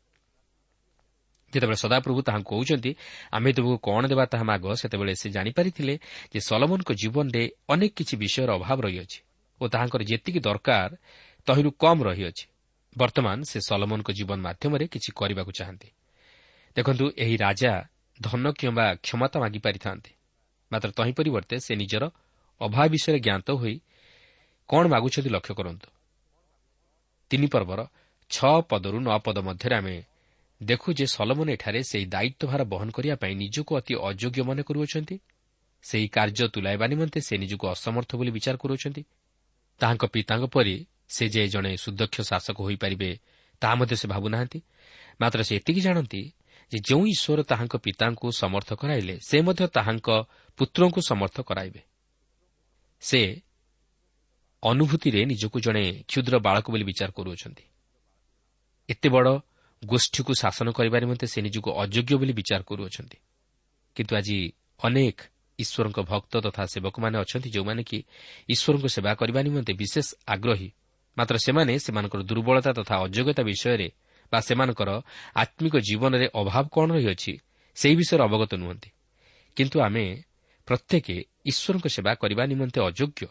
ଯେତେବେଳେ 1.52 1.78
ସଦାପ୍ରଭୁ 1.84 2.20
ତାହାଙ୍କୁ 2.22 2.50
କହୁଛନ୍ତି 2.52 2.90
ଆମେ 3.32 3.50
ତୁମକୁ 3.52 3.76
କ'ଣ 3.78 4.02
ଦେବା 4.08 4.24
ତାହା 4.32 4.44
ମାଗ? 4.44 4.64
ସେତେବେଳେ 4.80 5.12
ସେ 5.14 5.28
ଜାଣିପାରିଥିଲେ 5.30 5.94
ଯେ 6.32 6.40
ସଲମନଙ୍କ 6.40 6.90
ଜୀବନରେ 6.92 7.42
ଅନେକ 7.68 7.92
କିଛି 7.98 8.14
ବିଷୟର 8.16 8.50
ଅଭାବ 8.58 8.78
ରହିଅଛି 8.86 9.18
ଓ 9.60 9.64
ତାହାଙ୍କର 9.68 10.02
ଯେତିକି 10.02 10.40
ଦରକାର 10.40 10.90
ତହିଁରୁ 11.46 11.70
କମ୍ 11.82 12.00
ରହିଅଛି। 12.02 12.44
ବର୍ତ୍ତମାନ 12.96 13.38
ସେ 13.42 13.58
ସଲମନଙ୍କ 13.68 14.08
ଜୀବନ 14.12 14.38
ମାଧ୍ୟମରେ 14.46 14.84
କିଛି 14.92 15.10
କରିବାକୁ 15.12 15.52
ଚାହାନ୍ତି। 15.58 15.88
ଦେଖନ୍ତୁ 16.76 17.04
ଏହି 17.16 17.36
ରାଜା 17.36 17.72
ଧନ 18.20 18.44
କିମ୍ବା 18.52 18.86
କ୍ଷମତା 19.04 19.36
ମାଗିପାରିଥାନ୍ତେ। 19.40 20.10
ମାତ୍ର 20.72 20.88
ତହିଁ 20.98 21.12
ପରିବର୍ତ୍ତେ 21.18 21.56
ସେ 21.60 21.72
ନିଜର 21.76 22.04
ଅଭାବ 22.60 22.86
ବିଷୟରେ 22.94 23.18
ଜ୍ଞାତ 23.26 23.48
ହୋଇ 23.60 23.74
କ'ଣ 24.68 24.84
ମାଗୁଛନ୍ତି 24.88 25.30
ଲକ୍ଷ୍ୟ 25.30 25.54
କରନ୍ତୁ। 25.58 25.88
ତିନି 27.30 27.46
ପର୍ବର 27.46 27.80
ଛଅ 28.30 28.54
ପଦରୁ 28.70 28.98
ନଅ 29.00 29.18
ପଦ 29.24 29.36
ମଧ୍ୟରେ 29.38 29.74
ଆମେ 29.76 29.96
ଦେଖୁ 30.62 30.88
ଯେ 30.92 31.06
ସଲମନ 31.06 31.48
ଏଠାରେ 31.50 31.80
ସେହି 31.82 32.06
ଦାୟିତ୍ୱଭାର 32.06 32.62
ବହନ 32.64 32.88
କରିବା 32.90 33.16
ପାଇଁ 33.16 33.34
ନିଜକୁ 33.34 33.72
ଅତି 33.78 33.92
ଅଯୋଗ୍ୟ 34.08 34.42
ମନେ 34.48 34.62
କରୁଅଛନ୍ତି। 34.62 35.16
ସେହି 35.82 36.06
କାର୍ଯ୍ୟ 36.08 36.46
ତୁଲାଇବା 36.54 36.86
ନିମନ୍ତେ 36.86 37.18
ସେ 37.20 37.34
ନିଜକୁ 37.38 37.64
ଅସମର୍ଥ 37.74 38.10
ବୋଲି 38.18 38.30
ବିଚାର 38.30 38.56
କରୁଅଛନ୍ତି। 38.56 39.02
ତାହାଙ୍କ 39.80 40.04
ପିତାଙ୍କ 40.14 40.44
ପରି 40.54 40.76
ସେ 41.08 41.24
ଯେ 41.28 41.42
ଜଣେ 41.48 41.72
ସୁଦକ୍ଷ 41.76 42.16
ଶାସକ 42.30 42.56
ହୋଇପାରିବେ 42.62 43.10
ତାହା 43.62 43.74
ମଧ୍ୟ 43.74 43.94
ସେ 44.00 44.06
ଭାବୁନାହାନ୍ତି। 44.08 44.58
ମାତ୍ର 45.20 45.40
ସେ 45.42 45.52
ଏତିକି 45.56 45.80
ଜାଣନ୍ତି 45.80 46.22
ଯେ 46.72 46.78
ଯେଉଁ 46.88 47.04
ଈଶ୍ୱର 47.06 47.40
ତାହାଙ୍କ 47.42 47.74
ପିତାଙ୍କୁ 47.76 48.26
ସମର୍ଥ 48.32 48.70
କରାଇଲେ 48.80 49.14
ସେ 49.28 49.36
ମଧ୍ୟ 49.46 49.62
ତାହାଙ୍କ 49.76 50.08
ପୁତ୍ରଙ୍କୁ 50.58 51.00
ସମର୍ଥ 51.10 51.36
କରାଇବେ। 51.40 51.80
ସେ 53.02 53.20
ଅନୁଭୂତିରେ 54.62 55.20
ନିଜକୁ 55.24 55.58
ଜଣେ 55.60 55.84
କ୍ଷୁଦ୍ର 56.08 56.34
ବାଳକ 56.38 56.66
ବୋଲି 56.70 56.84
ବିଚାର 56.84 57.10
କରୁଅଛନ୍ତି। 57.10 57.64
ଏତେ 58.88 59.08
ବଡ଼ 59.08 59.32
ଗୋଷ୍ଠୀକୁ 59.84 60.32
ଶାସନ 60.34 60.70
କରିବା 60.70 60.98
ନିମନ୍ତେ 61.00 61.26
ସେ 61.26 61.38
ନିଜକୁ 61.42 61.70
ଅଯୋଗ୍ୟ 61.82 62.14
ବୋଲି 62.16 62.32
ବିଚାର 62.32 62.62
କରୁଅଛନ୍ତି। 62.62 63.18
କିନ୍ତୁ 63.96 64.12
ଆଜି 64.16 64.52
ଅନେକ 64.82 65.18
ଈଶ୍ୱରଙ୍କ 65.58 65.98
ଭକ୍ତ 66.02 66.34
ତଥା 66.40 66.62
ସେବକମାନେ 66.66 67.16
ଅଛନ୍ତି 67.18 67.48
ଯେଉଁମାନେ 67.50 67.82
କି 67.82 67.98
ଈଶ୍ୱରଙ୍କ 68.48 68.86
ସେବା 68.88 69.12
କରିବା 69.14 69.40
ନିମନ୍ତେ 69.42 69.72
ବିଶେଷ 69.72 70.06
ଆଗ୍ରହୀ। 70.26 70.68
ମାତ୍ର 71.18 71.36
ସେମାନେ 71.38 71.72
ସେମାନଙ୍କର 71.78 72.20
ଦୁର୍ବଳତା 72.22 72.70
ତଥା 72.72 72.94
ଅଯୋଗ୍ୟତା 72.96 73.42
ବିଷୟରେ 73.42 73.88
ବା 74.32 74.38
ସେମାନଙ୍କର 74.40 74.90
ଆତ୍ମିକ 75.34 75.74
ଜୀବନରେ 75.76 76.26
ଅଭାବ 76.34 76.64
କ'ଣ 76.74 76.88
ରହିଅଛି 76.96 77.32
ସେହି 77.76 77.94
ବିଷୟରେ 77.96 78.22
ଅବଗତ 78.24 78.52
ନୁହନ୍ତି। 78.54 78.90
କିନ୍ତୁ 79.56 79.76
ଆମେ 79.80 80.04
ପ୍ରତ୍ୟେକ 80.68 81.06
ଈଶ୍ୱରଙ୍କ 81.44 81.86
ସେବା 81.88 82.12
କରିବା 82.14 82.42
ନିମନ୍ତେ 82.46 82.78
ଅଯୋଗ୍ୟ। 82.80 83.26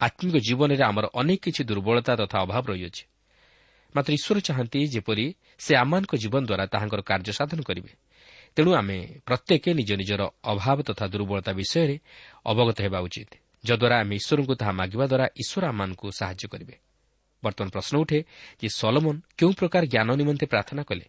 ଆତ୍ମିକ 0.00 0.36
ଜୀବନରେ 0.36 0.82
ଆମର 0.84 1.04
ଅନେକ 1.14 1.40
କିଛି 1.44 1.62
ଦୁର୍ବଳତା 1.64 2.12
ତଥା 2.16 2.36
ଅଭାବ 2.40 2.64
ରହିଅଛି। 2.72 3.04
ମାତ୍ର 3.96 4.12
ଈଶ୍ୱର 4.18 4.38
ଚାହାନ୍ତି 4.40 4.78
ଯେପରି 4.94 5.26
ସେ 5.58 5.72
ଆମମାନଙ୍କ 5.82 6.12
ଜୀବନ 6.22 6.42
ଦ୍ୱାରା 6.48 6.64
ତାହାଙ୍କର 6.72 7.00
କାର୍ଯ୍ୟ 7.10 7.32
ସାଧନ 7.38 7.60
କରିବେ। 7.68 7.92
ତେଣୁ 8.56 8.70
ଆମେ 8.74 8.98
ପ୍ରତ୍ୟେକ 9.26 9.64
ନିଜ 9.78 9.90
ନିଜର 10.00 10.22
ଅଭାବ 10.52 10.78
ତଥା 10.88 11.04
ଦୁର୍ବଳତା 11.12 11.52
ବିଷୟରେ 11.52 11.96
ଅବଗତ 12.46 12.78
ହେବା 12.84 12.98
ଉଚିତ 13.06 13.30
ଯଦ୍ୱାରା 13.64 13.96
ଆମେ 14.02 14.14
ଈଶ୍ୱରଙ୍କୁ 14.20 14.54
ତାହା 14.60 14.72
ମାଗିବା 14.72 15.04
ଦ୍ୱାରା 15.06 15.26
ଈଶ୍ୱର 15.42 15.62
ଆମମାନଙ୍କୁ 15.72 16.06
ସାହାଯ୍ୟ 16.20 16.46
କରିବେ। 16.52 16.74
ବର୍ତ୍ତମାନ 17.42 17.68
ପ୍ରଶ୍ନ 17.70 17.94
ଉଠେ 18.02 18.18
ଯେ 18.60 18.68
ସଲମନ 18.80 19.16
କେଉଁ 19.38 19.52
ପ୍ରକାର 19.60 19.82
ଜ୍ଞାନ 19.86 20.08
ନିମନ୍ତେ 20.20 20.46
ପ୍ରାର୍ଥନା 20.46 20.82
କଲେ? 20.82 21.06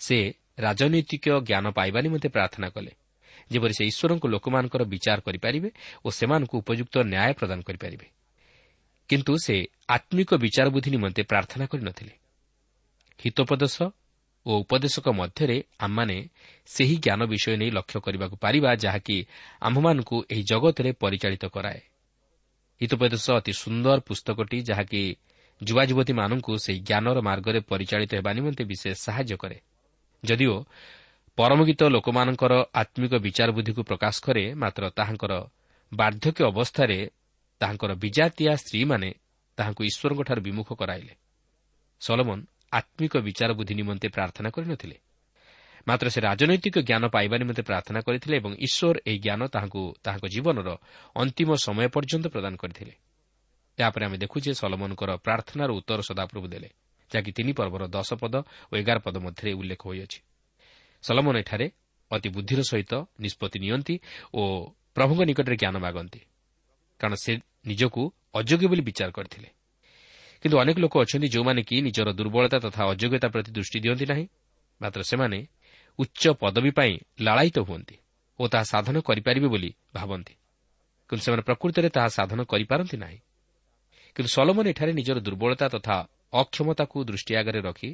ସେ 0.00 0.18
ରାଜନୈତିକ 0.58 1.26
ଜ୍ଞାନ 1.48 1.64
ପାଇବା 1.70 1.98
ନିମନ୍ତେ 2.00 2.28
ପ୍ରାର୍ଥନା 2.28 2.68
କଲେ 2.68 2.92
ଯେପରି 3.50 3.74
ସେ 3.78 3.84
ଈଶ୍ୱରଙ୍କୁ 3.84 4.26
ଲୋକମାନଙ୍କର 4.28 4.82
ବିଚାର 4.84 5.18
କରିପାରିବେ 5.20 5.68
ଓ 6.04 6.08
ସେମାନଙ୍କୁ 6.10 6.54
ଉପଯୁକ୍ତ 6.58 6.94
ନ୍ୟାୟ 7.12 7.32
ପ୍ରଦାନ 7.38 7.58
କରିପାରିବେ। 7.60 8.06
କିନ୍ତୁ 9.08 9.32
ସେ 9.36 9.56
ଆତ୍ମିକ 9.88 10.30
ବିଚାର 10.34 10.66
ବୁଦ୍ଧି 10.68 10.90
ନିମନ୍ତେ 10.90 11.22
ପ୍ରାର୍ଥନା 11.22 11.64
କରିନଥିଲେ 11.66 12.14
ହିତୋପଦେଶ 13.20 13.76
ଓ 14.46 14.52
ଉପଦେଶକ 14.58 15.06
ମଧ୍ୟରେ 15.12 15.56
ଆମମାନେ 15.78 16.16
ସେହି 16.66 16.96
ଜ୍ଞାନ 16.96 17.20
ବିଷୟ 17.26 17.54
ନେଇ 17.56 17.70
ଲକ୍ଷ୍ୟ 17.70 17.98
କରିବାକୁ 18.00 18.36
ପାରିବା 18.36 18.70
ଯାହାକି 18.74 19.16
ଆମ୍ଭମାନଙ୍କୁ 19.60 20.16
ଏହି 20.32 20.42
ଜଗତରେ 20.42 20.90
ପରିଚାଳିତ 20.92 21.44
କରାଏ 21.46 21.80
ହିତୋପଦେଶ 22.80 23.26
ଅତି 23.32 23.52
ସୁନ୍ଦର 23.54 23.98
ପୁସ୍ତକଟି 24.00 24.58
ଯାହାକି 24.62 25.02
ଯୁବା 25.60 25.82
ଯୁବତୀମାନଙ୍କୁ 25.84 26.52
ସେହି 26.58 26.80
ଜ୍ଞାନର 26.80 27.18
ମାର୍ଗରେ 27.20 27.60
ପରିଚାଳିତ 27.62 28.12
ହେବା 28.14 28.30
ନିମନ୍ତେ 28.32 28.62
ବିଶେଷ 28.64 28.96
ସାହାଯ୍ୟ 28.98 29.36
କରେ 29.36 29.58
ଯଦିଓ 30.22 30.56
ପରମଗୀତ 31.38 31.80
ଲୋକମାନଙ୍କର 31.88 32.52
ଆତ୍ମିକ 32.74 33.12
ବିଚାର 33.16 33.48
ବୁଦ୍ଧିକୁ 33.50 33.82
ପ୍ରକାଶ 33.82 34.14
କରେ 34.20 34.44
ମାତ୍ର 34.54 34.82
ତାହାଙ୍କର 34.90 35.32
ବାର୍ଦ୍ଧକ୍ୟ 35.92 36.42
ଅବସ୍ଥାରେ 36.44 36.98
ତାହାଙ୍କର 37.62 37.92
ବିଜାତିଆ 37.94 38.52
ସ୍ତ୍ରୀମାନେ 38.56 39.08
ତାହାଙ୍କୁ 39.58 39.82
ଈଶ୍ୱରଙ୍କଠାରୁ 39.90 40.40
ବିମୁଖ 40.42 40.68
କରାଇଲେ। 40.74 41.14
ସଲମନ 42.00 42.38
ଆତ୍ମିକ 42.72 43.14
ବିଚାର 43.16 43.50
ବୁଦ୍ଧି 43.52 43.74
ନିମନ୍ତେ 43.74 44.08
ପ୍ରାର୍ଥନା 44.08 44.48
କରିନଥିଲେ। 44.50 44.96
ମାତ୍ର 45.86 46.06
ସେ 46.14 46.20
ରାଜନୈତିକ 46.20 46.76
ଜ୍ଞାନ 46.88 47.04
ପାଇବା 47.14 47.36
ନିମନ୍ତେ 47.38 47.62
ପ୍ରାର୍ଥନା 47.62 48.00
କରିଥିଲେ 48.06 48.34
ଏବଂ 48.36 48.52
ଈଶ୍ୱର 48.66 48.96
ଏହି 49.06 49.18
ଜ୍ଞାନ 49.18 49.40
ତାହାଙ୍କୁ 49.54 49.82
ତାହାଙ୍କ 50.04 50.26
ଜୀବନର 50.34 50.68
ଅନ୍ତିମ 51.16 51.50
ସମୟ 51.66 51.86
ପର୍ଯ୍ୟନ୍ତ 51.94 52.26
ପ୍ରଦାନ 52.34 52.54
କରିଥିଲେ। 52.56 52.94
ଏହାପରେ 53.78 54.02
ଆମେ 54.06 54.16
ଦେଖୁ 54.18 54.36
ଯେ 54.44 54.52
ସଲମନଙ୍କର 54.54 55.10
ପ୍ରାର୍ଥନାର 55.26 55.70
ଉତ୍ତର 55.78 56.00
ସଦାପ୍ରଭୁ 56.02 56.46
ଦେଲେ 56.48 56.68
ଯାହାକି 57.10 57.30
ତିନି 57.32 57.52
ପର୍ବର 57.52 57.82
ଦଶ 57.86 58.10
ପଦ 58.14 58.34
ଓ 58.70 58.72
ଏଗାର 58.76 58.98
ପଦ 58.98 59.16
ମଧ୍ୟରେ 59.18 59.50
ଉଲ୍ଲେଖ 59.52 59.82
ହୋଇଅଛି। 59.86 60.18
ସଲମନ 61.04 61.34
ଏଠାରେ 61.38 61.66
ଅତି 62.10 62.28
ବୁଦ୍ଧିର 62.28 62.60
ସହିତ 62.62 62.92
ନିଷ୍ପତ୍ତି 63.20 63.58
ନିଅନ୍ତି 63.58 63.94
ଓ 64.34 64.42
ପ୍ରଭୁଙ୍କ 64.94 65.20
ନିକଟରେ 65.24 65.56
ଜ୍ଞାନ 65.56 65.76
ମାଗନ୍ତି। 65.78 66.20
କାରଣ 67.00 67.14
ସେ 67.14 67.32
ନିଜକୁ 67.66 68.02
ଅଯୋଗ୍ୟ 68.34 68.66
ବୋଲି 68.66 68.82
ବିଚାର 68.82 69.10
କରିଥିଲେ। 69.10 69.48
କିନ୍ତୁ 70.42 70.56
ଅନେକ 70.58 70.76
ଲୋକ 70.78 70.94
ଅଛନ୍ତି 71.04 71.28
ଯେଉଁମାନେ 71.28 71.62
କି 71.62 71.76
ନିଜର 71.82 72.08
ଦୁର୍ବଳତା 72.12 72.58
ତଥା 72.58 72.82
ଅଯୋଗ୍ୟତା 72.84 73.28
ପ୍ରତି 73.28 73.50
ଦୃଷ୍ଟି 73.52 73.78
ଦିଅନ୍ତି 73.80 74.06
ନାହିଁ। 74.06 74.26
ମାତ୍ର 74.80 75.00
ସେମାନେ 75.02 75.38
ଉଚ୍ଚ 75.98 76.22
ପଦବୀ 76.40 76.70
ପାଇଁ 76.70 76.92
ଲାଳାୟିତ 77.20 77.58
ହୁଅନ୍ତି 77.58 77.96
ଓ 78.40 78.48
ତାହା 78.48 78.64
ସାଧନ 78.64 78.96
କରିପାରିବେ 79.00 79.48
ବୋଲି 79.48 79.70
ଭାବନ୍ତି। 79.94 80.34
କିନ୍ତୁ 81.08 81.22
ସେମାନେ 81.24 81.42
ପ୍ରକୃତରେ 81.42 81.88
ତାହା 81.88 82.08
ସାଧନ 82.08 82.40
କରିପାରନ୍ତି 82.42 82.96
ନାହିଁ। 82.96 83.18
କିନ୍ତୁ 84.16 84.30
ସଲମନ 84.34 84.66
ଏଠାରେ 84.68 84.92
ନିଜର 84.92 85.18
ଦୁର୍ବଳତା 85.20 85.66
ତଥା 85.68 85.96
ଅକ୍ଷମତାକୁ 86.32 86.96
ଦୃଷ୍ଟି 87.04 87.32
ଆଗରେ 87.36 87.60
ରଖି 87.60 87.90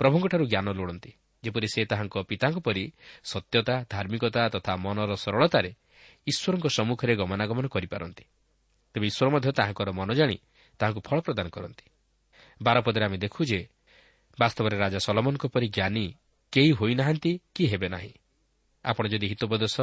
ପ୍ରଭୁଙ୍କଠାରୁ 0.00 0.44
ଜ୍ଞାନ 0.46 0.66
ଲୋଡ଼ନ୍ତି 0.78 1.12
ଯେପରି 1.44 1.68
ସେ 1.74 1.80
ତାହାଙ୍କ 1.84 2.16
ପିତାଙ୍କ 2.28 2.58
ପରି 2.58 2.84
ସତ୍ୟତା 3.24 3.74
ଧାର୍ମିକତା 3.90 4.42
ତଥା 4.48 4.72
ମନର 4.76 5.10
ସରଳତାରେ 5.14 5.70
ଈଶ୍ୱରଙ୍କ 6.26 6.66
ସମ୍ମୁଖରେ 6.68 7.12
ଗମନାଗମନ 7.16 7.66
କରିପାରନ୍ତି। 7.66 8.24
ତେବେ 8.94 9.06
ଈଶ୍ୱର 9.06 9.28
ମଧ୍ୟ 9.30 9.50
ତାହାଙ୍କର 9.52 9.88
ମନ 9.92 10.08
ଜାଣି 10.14 10.36
ତାହାଙ୍କୁ 10.80 11.00
ଫଳ 11.00 11.18
ପ୍ରଦାନ 11.20 11.46
କରନ୍ତି। 11.48 11.86
ବାରପଦରେ 12.62 13.04
ଆମେ 13.04 13.18
ଦେଖୁ 13.18 13.40
ଯେ 13.44 13.60
ବାସ୍ତବରେ 14.38 14.76
ରାଜା 14.78 14.98
ସଲମନଙ୍କ 14.98 15.44
ପରି 15.46 15.68
ଜ୍ଞାନୀ 15.68 16.06
କେହି 16.52 16.70
ହୋଇନାହାନ୍ତି 16.72 17.32
କି 17.54 17.64
ହେବେ 17.66 17.88
ନାହିଁ। 17.88 18.12
ଆପଣ 18.84 19.04
ଯଦି 19.08 19.26
ହିତୋପଦେଶ 19.26 19.76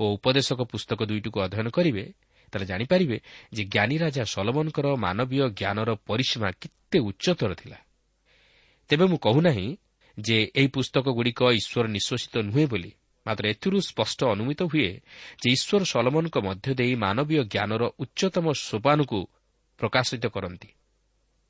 ଓ 0.00 0.04
ଉପଦେଶକ 0.14 0.60
ପୁସ୍ତକ 0.62 1.00
ଦୁଇଟିକୁ 1.04 1.38
ଅଧ୍ୟୟନ 1.40 1.68
କରିବେ 1.68 2.04
ତାହେଲେ 2.52 2.66
ଜାଣିପାରିବେ 2.66 3.16
ଯେ 3.52 3.62
ଜ୍ଞାନୀ 3.64 3.96
ରାଜା 3.98 4.22
ସଲମନଙ୍କର 4.24 4.86
ମାନବୀୟ 4.96 5.42
ଜ୍ଞାନର 5.50 5.90
ପରିସୀମା 6.06 6.48
କେତେ 6.50 6.98
ଉଚ୍ଚତର 6.98 7.50
ଥିଲା। 7.54 7.78
ତେବେ 8.90 9.04
ମୁଁ 9.04 9.18
କହୁନାହିଁ 9.18 9.66
ଯେ 10.18 10.38
ଏହି 10.54 10.68
ପୁସ୍ତକଗୁଡ଼ିକ 10.68 11.40
ଈଶ୍ୱର 11.50 11.84
ନିଶ୍ୱାସିତ 11.86 12.34
ନୁହେଁ 12.48 12.66
ବୋଲି 12.66 12.90
ମାତ୍ର 13.26 13.44
ଏଥିରୁ 13.52 13.78
ସ୍ପଷ୍ଟ 13.80 14.18
ଅନୁମିତ 14.34 14.60
ହୁଏ 14.70 14.90
ଯେ 15.40 15.48
ଈଶ୍ୱର 15.56 15.82
ସଲମନଙ୍କ 15.92 16.36
ମଧ୍ୟ 16.46 16.68
ଦେଇ 16.80 16.94
ମାନବୀୟ 17.04 17.40
ଜ୍ଞାନର 17.52 17.82
ଉଚ୍ଚତମ 18.02 18.46
ସୋପାନକୁ 18.68 19.18
ପ୍ରକାଶିତ 19.80 20.24
କରନ୍ତି। 20.36 20.70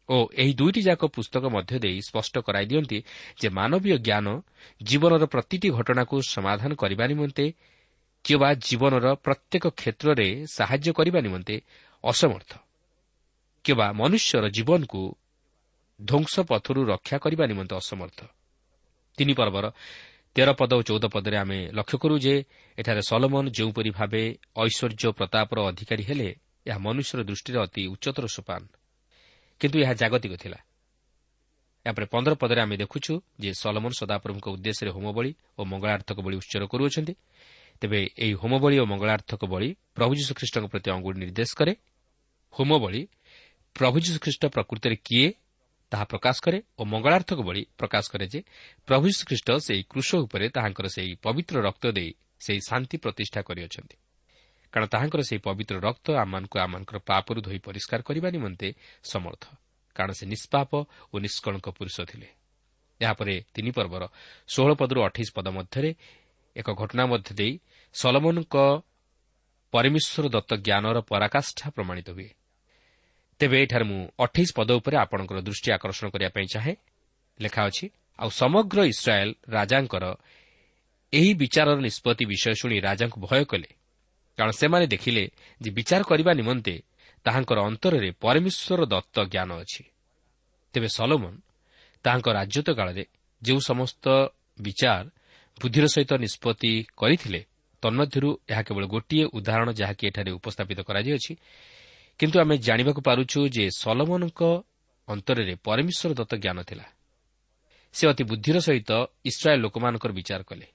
ଓ 0.08 0.16
ଏହି 0.42 0.52
ଦୁଇଟି 0.54 0.80
ଯାକ 0.82 1.02
ପୁସ୍ତକ 1.14 1.44
ମଧ୍ୟ 1.54 1.74
ଦେଇ 1.84 1.98
ସ୍ପଷ୍ଟ 2.08 2.34
କରାଇ 2.46 2.66
ଦିଅନ୍ତି 2.70 2.98
ଯେ 3.40 3.48
ମାନବୀୟ 3.58 3.96
ଜ୍ଞାନ 4.06 4.26
ଜୀବନର 4.80 5.22
ପ୍ରତିଟି 5.26 5.68
ଘଟଣାକୁ 5.70 6.16
ସମାଧାନ 6.34 6.70
କରିବା 6.82 7.04
ନିମନ୍ତେ 7.12 7.46
କିମ୍ବା 8.24 8.48
ଜୀବନର 8.66 9.06
ପ୍ରତ୍ୟେକ 9.24 9.64
କ୍ଷେତ୍ରରେ 9.80 10.28
ସାହାଯ୍ୟ 10.56 10.90
କରିବା 10.98 11.20
ନିମନ୍ତେ 11.26 11.56
ଅସମର୍ଥ 12.04 12.52
କିମ୍ବା 13.64 13.86
ମନୁଷ୍ୟର 14.00 14.44
ଜୀବନକୁ 14.56 15.02
ଧ୍ୱଂସ 16.00 16.34
ପଥରୁ 16.50 16.80
ରକ୍ଷା 16.92 17.16
କରିବା 17.24 17.44
ନିମନ୍ତେ 17.46 17.74
ଅସମର୍ଥ। 17.76 18.18
ତିନି 19.18 19.34
ପର୍ବର 19.34 19.64
ତେର 20.36 20.52
ପଦ 20.52 20.72
ଓ 20.74 20.82
ଚଉଦ 20.82 21.04
ପଦରେ 21.06 21.36
ଆମେ 21.36 21.58
ଲକ୍ଷ୍ୟ 21.72 21.96
କରୁ 21.98 22.16
ଯେ 22.18 22.34
ଏଠାରେ 22.78 23.02
ସଲମନ 23.02 23.44
ଯେଉଁପରି 23.50 23.90
ଭାବେ 23.90 24.22
ଐଶ୍ୱର୍ଯ୍ୟ 24.56 25.12
ପ୍ରତାପର 25.12 25.58
ଅଧିକାରୀ 25.66 26.02
ହେଲେ 26.02 26.28
ଏହା 26.66 26.78
ମନୁଷ୍ୟର 26.78 27.20
ଦୃଷ୍ଟିରେ 27.24 27.58
ଅତି 27.60 27.82
ଉଚ୍ଚତର 27.86 28.26
ସୋପାନ। 28.26 28.62
କିନ୍ତୁ 29.60 29.76
ଏହା 29.80 29.94
ଜାଗତିକ 29.94 30.32
ଥିଲା। 30.36 30.58
ଏହାପରେ 31.86 32.06
ପନ୍ଦର 32.06 32.32
ପଦରେ 32.34 32.60
ଆମେ 32.60 32.76
ଦେଖୁଛୁ 32.76 33.12
ଯେ 33.40 33.50
ସଲମନ 33.54 33.92
ସଦାପ୍ରଭୁଙ୍କ 34.00 34.46
ଉଦ୍ଦେଶ୍ୟରେ 34.48 34.90
ହୋମବଳି 34.90 35.30
ଓ 35.58 35.60
ମଙ୍ଗଳାର୍ଥକ 35.64 36.18
ବଳି 36.20 36.36
ଉତ୍ସର 36.36 36.62
କରୁଅଛନ୍ତି। 36.66 37.14
ତେବେ 37.80 38.00
ଏହି 38.18 38.34
ହୋମବଳି 38.34 38.76
ଓ 38.78 38.84
ମଙ୍ଗଳାର୍ଥକ 38.84 39.42
ବଳି 39.44 39.68
ପ୍ରଭୁ 39.96 40.12
ଯୀଶୁଖ୍ରୀଷ୍ଟଙ୍କ 40.14 40.66
ପ୍ରତି 40.66 40.88
ଅଙ୍ଗୁଳି 40.90 41.16
ନିର୍ଦ୍ଦେଶ 41.20 41.50
କରେ। 41.56 41.72
ହୋମବଳି 42.54 43.00
ପ୍ରଭୁ 43.76 43.96
ଯୀଶୁଖ୍ରୀଷ୍ଟ 44.00 44.42
ପ୍ରକୃତିରେ 44.46 44.96
କିଏ 45.06 45.26
ତାହା 45.90 46.04
ପ୍ରକାଶ 46.04 46.36
କରେ 46.40 46.58
ଓ 46.78 46.82
ମଙ୍ଗଳାର୍ଥକ 46.84 47.38
ବଳି 47.40 47.62
ପ୍ରକାଶ 47.78 48.04
କରେ 48.12 48.26
ଯେ 48.26 48.40
ପ୍ରଭୁ 48.86 49.04
ଯୀଶୁଖ୍ରୀଷ୍ଟ 49.10 49.48
ସେହି 49.66 49.82
କୃଷ 49.88 50.08
ଉପରେ 50.14 50.46
ତାହାଙ୍କର 50.48 50.86
ସେହି 50.86 51.12
ପବିତ୍ର 51.22 51.56
ରକ୍ତ 51.60 51.84
ଦେଇ 51.92 52.10
ସେହି 52.40 52.60
ଶାନ୍ତି 52.68 52.96
ପ୍ରତିଷ୍ଠା 52.96 53.40
କରିଅଛନ୍ତି। 53.42 53.96
କାରଣ 54.72 54.86
ତାହାଙ୍କର 54.86 55.20
ସେହି 55.20 55.40
ପବିତ୍ର 55.40 55.74
ରକ୍ତ 55.80 56.06
ଆମମାନଙ୍କୁ 56.14 56.56
ଆମମାନଙ୍କର 56.58 56.98
ପାପରୁ 56.98 57.38
ଧୋଇ 57.40 57.58
ପରିଷ୍କାର 57.58 58.00
କରିବା 58.02 58.28
ନିମନ୍ତେ 58.30 58.68
ସମର୍ଥ। 59.04 59.44
କାରଣ 59.94 60.12
ସେ 60.12 60.24
ନିଷ୍ପାପ 60.26 60.70
ଓ 61.12 61.16
ନିଷ୍କଳଙ୍କ 61.18 61.68
ପୁରୁଷ 61.70 61.96
ଥିଲେ। 62.00 62.28
ଏହାପରେ 63.00 63.34
ତିନି 63.54 63.70
ପର୍ବର 63.70 64.02
ଷୋହଳ 64.48 64.72
ପଦରୁ 64.74 64.98
ଅଠେଇଶ 65.02 65.28
ପଦ 65.34 65.46
ମଧ୍ୟରେ 65.48 65.90
ଏକ 66.56 66.68
ଘଟଣା 66.72 67.06
ମଧ୍ୟ 67.06 67.30
ଦେଇ 67.34 67.52
ସଲମନଙ୍କ 67.94 68.56
ପରମେଶ୍ୱର 69.72 70.24
ଦତ୍ତ 70.28 70.50
ଜ୍ଞାନର 70.66 70.98
ପରାକାଷ୍ଠା 71.00 71.66
ପ୍ରମାଣିତ 71.70 72.08
ହୁଏ। 72.10 72.28
ତେବେ 73.40 73.56
ଏଠାରେ 73.64 73.84
ମୁଁ 73.84 74.00
ଅଠେଇଶ 74.24 74.50
ପଦ 74.58 74.70
ଉପରେ 74.80 74.96
ଆପଣଙ୍କର 75.04 75.38
ଦୃଷ୍ଟି 75.40 75.68
ଆକର୍ଷଣ 75.76 76.06
କରିବା 76.12 76.30
ପାଇଁ 76.36 76.46
ଚାହେଁ। 76.54 76.74
ଲେଖା 77.40 77.60
ଅଛି 77.68 77.86
ଆଉ 78.18 78.30
ସମଗ୍ର 78.40 78.78
ଇସ୍ରାଏଲ୍ 78.92 79.32
ରାଜାଙ୍କର 79.48 80.04
ଏହି 81.12 81.32
ବିଚାରର 81.42 81.78
ନିଷ୍ପତ୍ତି 81.80 82.24
ବିଷୟ 82.32 82.54
ଶୁଣି 82.60 82.76
ରାଜାଙ୍କୁ 82.86 83.18
ଭୟ 83.26 83.42
କଲେ। 83.50 83.70
କାରଣ 84.38 84.52
ସେମାନେ 84.60 84.86
ଦେଖିଲେ 84.86 85.24
ଯେ 85.60 85.70
ବିଚାର 85.78 86.00
କରିବା 86.10 86.32
ନିମନ୍ତେ 86.40 86.74
ତାହାଙ୍କର 87.26 87.58
ଅନ୍ତରରେ 87.68 88.10
ପରମେଶ୍ୱର 88.24 88.80
ଦତ୍ତ 88.92 89.16
ଜ୍ଞାନ 89.32 89.50
ଅଛି। 89.62 89.82
ତେବେ 90.74 90.88
ସଲୋମନ 90.96 91.34
ତାହାଙ୍କ 92.04 92.26
ରାଜ୍ୟତ୍ୱ 92.38 92.76
କାଳରେ 92.78 93.04
ଯେଉଁ 93.42 93.60
ସମସ୍ତ 93.70 94.04
ବିଚାର 94.58 95.04
ବୁଦ୍ଧିର 95.60 95.86
ସହିତ 95.94 96.12
ନିଷ୍ପତ୍ତି 96.24 96.72
କରିଥିଲେ 96.96 97.40
ତନ୍ମଧ୍ୟରୁ 97.82 98.30
ଏହା 98.52 98.62
କେବଳ 98.62 98.84
ଗୋଟିଏ 98.94 99.24
ଉଦାହରଣ 99.36 99.68
ଯାହାକି 99.80 100.04
ଏଠାରେ 100.08 100.30
ଉପସ୍ଥାପିତ 100.38 100.78
କରାଯାଇଅଛି 100.88 101.32
କିନ୍ତୁ 102.20 102.36
ଆମେ 102.40 102.56
ଜାଣିବାକୁ 102.58 103.00
ପାରୁଛୁ 103.00 103.38
ଯେ 103.48 103.64
ସଲମନଙ୍କ 103.80 104.40
ଅନ୍ତରରେ 105.08 105.54
ପରମେଶ୍ୱର 105.66 106.10
ଦତ୍ତ 106.14 106.32
ଜ୍ଞାନ 106.36 106.58
ଥିଲା। 106.62 106.86
ସେ 107.94 108.04
ଅତି 108.12 108.22
ବୁଦ୍ଧିର 108.30 108.56
ସହିତ 108.60 108.90
ଇସ୍ରାଏଲ୍ 109.24 109.62
ଲୋକମାନଙ୍କର 109.64 110.12
ବିଚାର 110.12 110.42
କଲେ। 110.42 110.66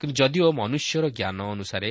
କିନ୍ତୁ 0.00 0.14
ଯଦିଓ 0.18 0.48
ମନୁଷ୍ୟର 0.52 1.04
ଜ୍ଞାନ 1.18 1.38
ଅନୁସାରେ 1.54 1.90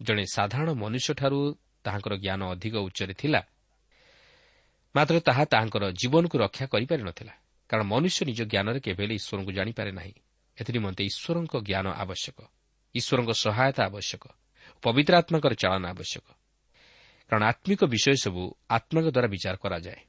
ଜଣେ 0.00 0.24
ସାଧାରଣ 0.34 0.68
ମନୁଷ୍ୟଠାରୁ 0.82 1.40
ତାହାଙ୍କର 1.84 2.14
ଜ୍ଞାନ 2.24 2.40
ଅଧିକ 2.54 2.74
ଉଚ୍ଚରେ 2.86 3.14
ଥିଲା 3.14 3.40
ମାତ୍ର 4.94 5.16
ତାହା 5.20 5.44
ତାହାଙ୍କର 5.52 5.84
ଜୀବନକୁ 6.00 6.36
ରକ୍ଷା 6.38 6.64
କରିପାରି 6.74 7.02
ନ 7.06 7.10
ଥିଲା 7.18 7.34
କାରଣ 7.70 7.84
ମନୁଷ୍ୟ 7.92 8.20
ନିଜ 8.30 8.40
ଜ୍ଞାନରେ 8.52 8.78
କେବେ 8.86 9.02
ହେଲେ 9.04 9.14
ଈଶ୍ୱରଙ୍କୁ 9.20 9.52
ଜାଣିପାରେ 9.58 9.90
ନାହିଁ। 9.98 10.14
ଏଥିନିମନ୍ତେ 10.58 11.02
ଈଶ୍ୱରଙ୍କ 11.10 11.54
ଜ୍ଞାନ 11.68 11.86
ଆବଶ୍ୟକ 12.02 12.38
ଈଶ୍ୱରଙ୍କ 12.94 13.30
ସହାୟତା 13.44 13.80
ଆବଶ୍ୟକ 13.88 14.24
ପବିତ୍ର 14.82 15.12
ଆତ୍ମାଙ୍କର 15.20 15.52
ଚାଳନା 15.62 15.88
ଆବଶ୍ୟକ। 15.94 16.26
କାରଣ 17.30 17.42
ଆତ୍ମିକ 17.44 17.80
ବିଷୟ 17.84 18.14
ସବୁ 18.16 18.42
ଆତ୍ମାଙ୍କ 18.70 19.08
ଦ୍ୱାରା 19.10 19.28
ବିଚାର 19.28 19.56
କରାଯାଏ 19.56 20.00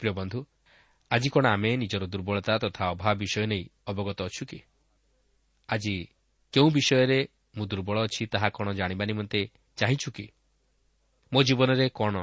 ପ୍ରିୟ 0.00 0.12
ବନ୍ଧୁ 0.12 0.38
ଆଜି 1.10 1.28
କ'ଣ 1.28 1.44
ଆମେ 1.46 1.70
ନିଜର 1.76 2.04
ଦୁର୍ବଳତା 2.06 2.54
ତଥା 2.58 2.84
ଅଭାବ 2.90 3.14
ବିଷୟ 3.18 3.44
ନେଇ 3.46 3.64
ଅବଗତ 3.86 4.18
ଅଛୁ 4.22 4.44
କି 4.46 4.58
ଆଜି 5.68 5.94
କେଉଁ 6.54 6.68
ବିଷୟରେ 6.70 7.20
ମୁଁ 7.56 7.64
ଦୁର୍ବଳ 7.66 7.96
ଅଛି 7.98 8.22
ତାହା 8.26 8.48
କ'ଣ 8.48 8.66
ଜାଣିବା 8.72 9.04
ନିମନ୍ତେ 9.04 9.40
ଚାହିଁଛୁ 9.78 10.10
କି 10.10 10.26
ମୋ 11.32 11.40
ଜୀବନରେ 11.42 11.86
କ'ଣ 11.90 12.14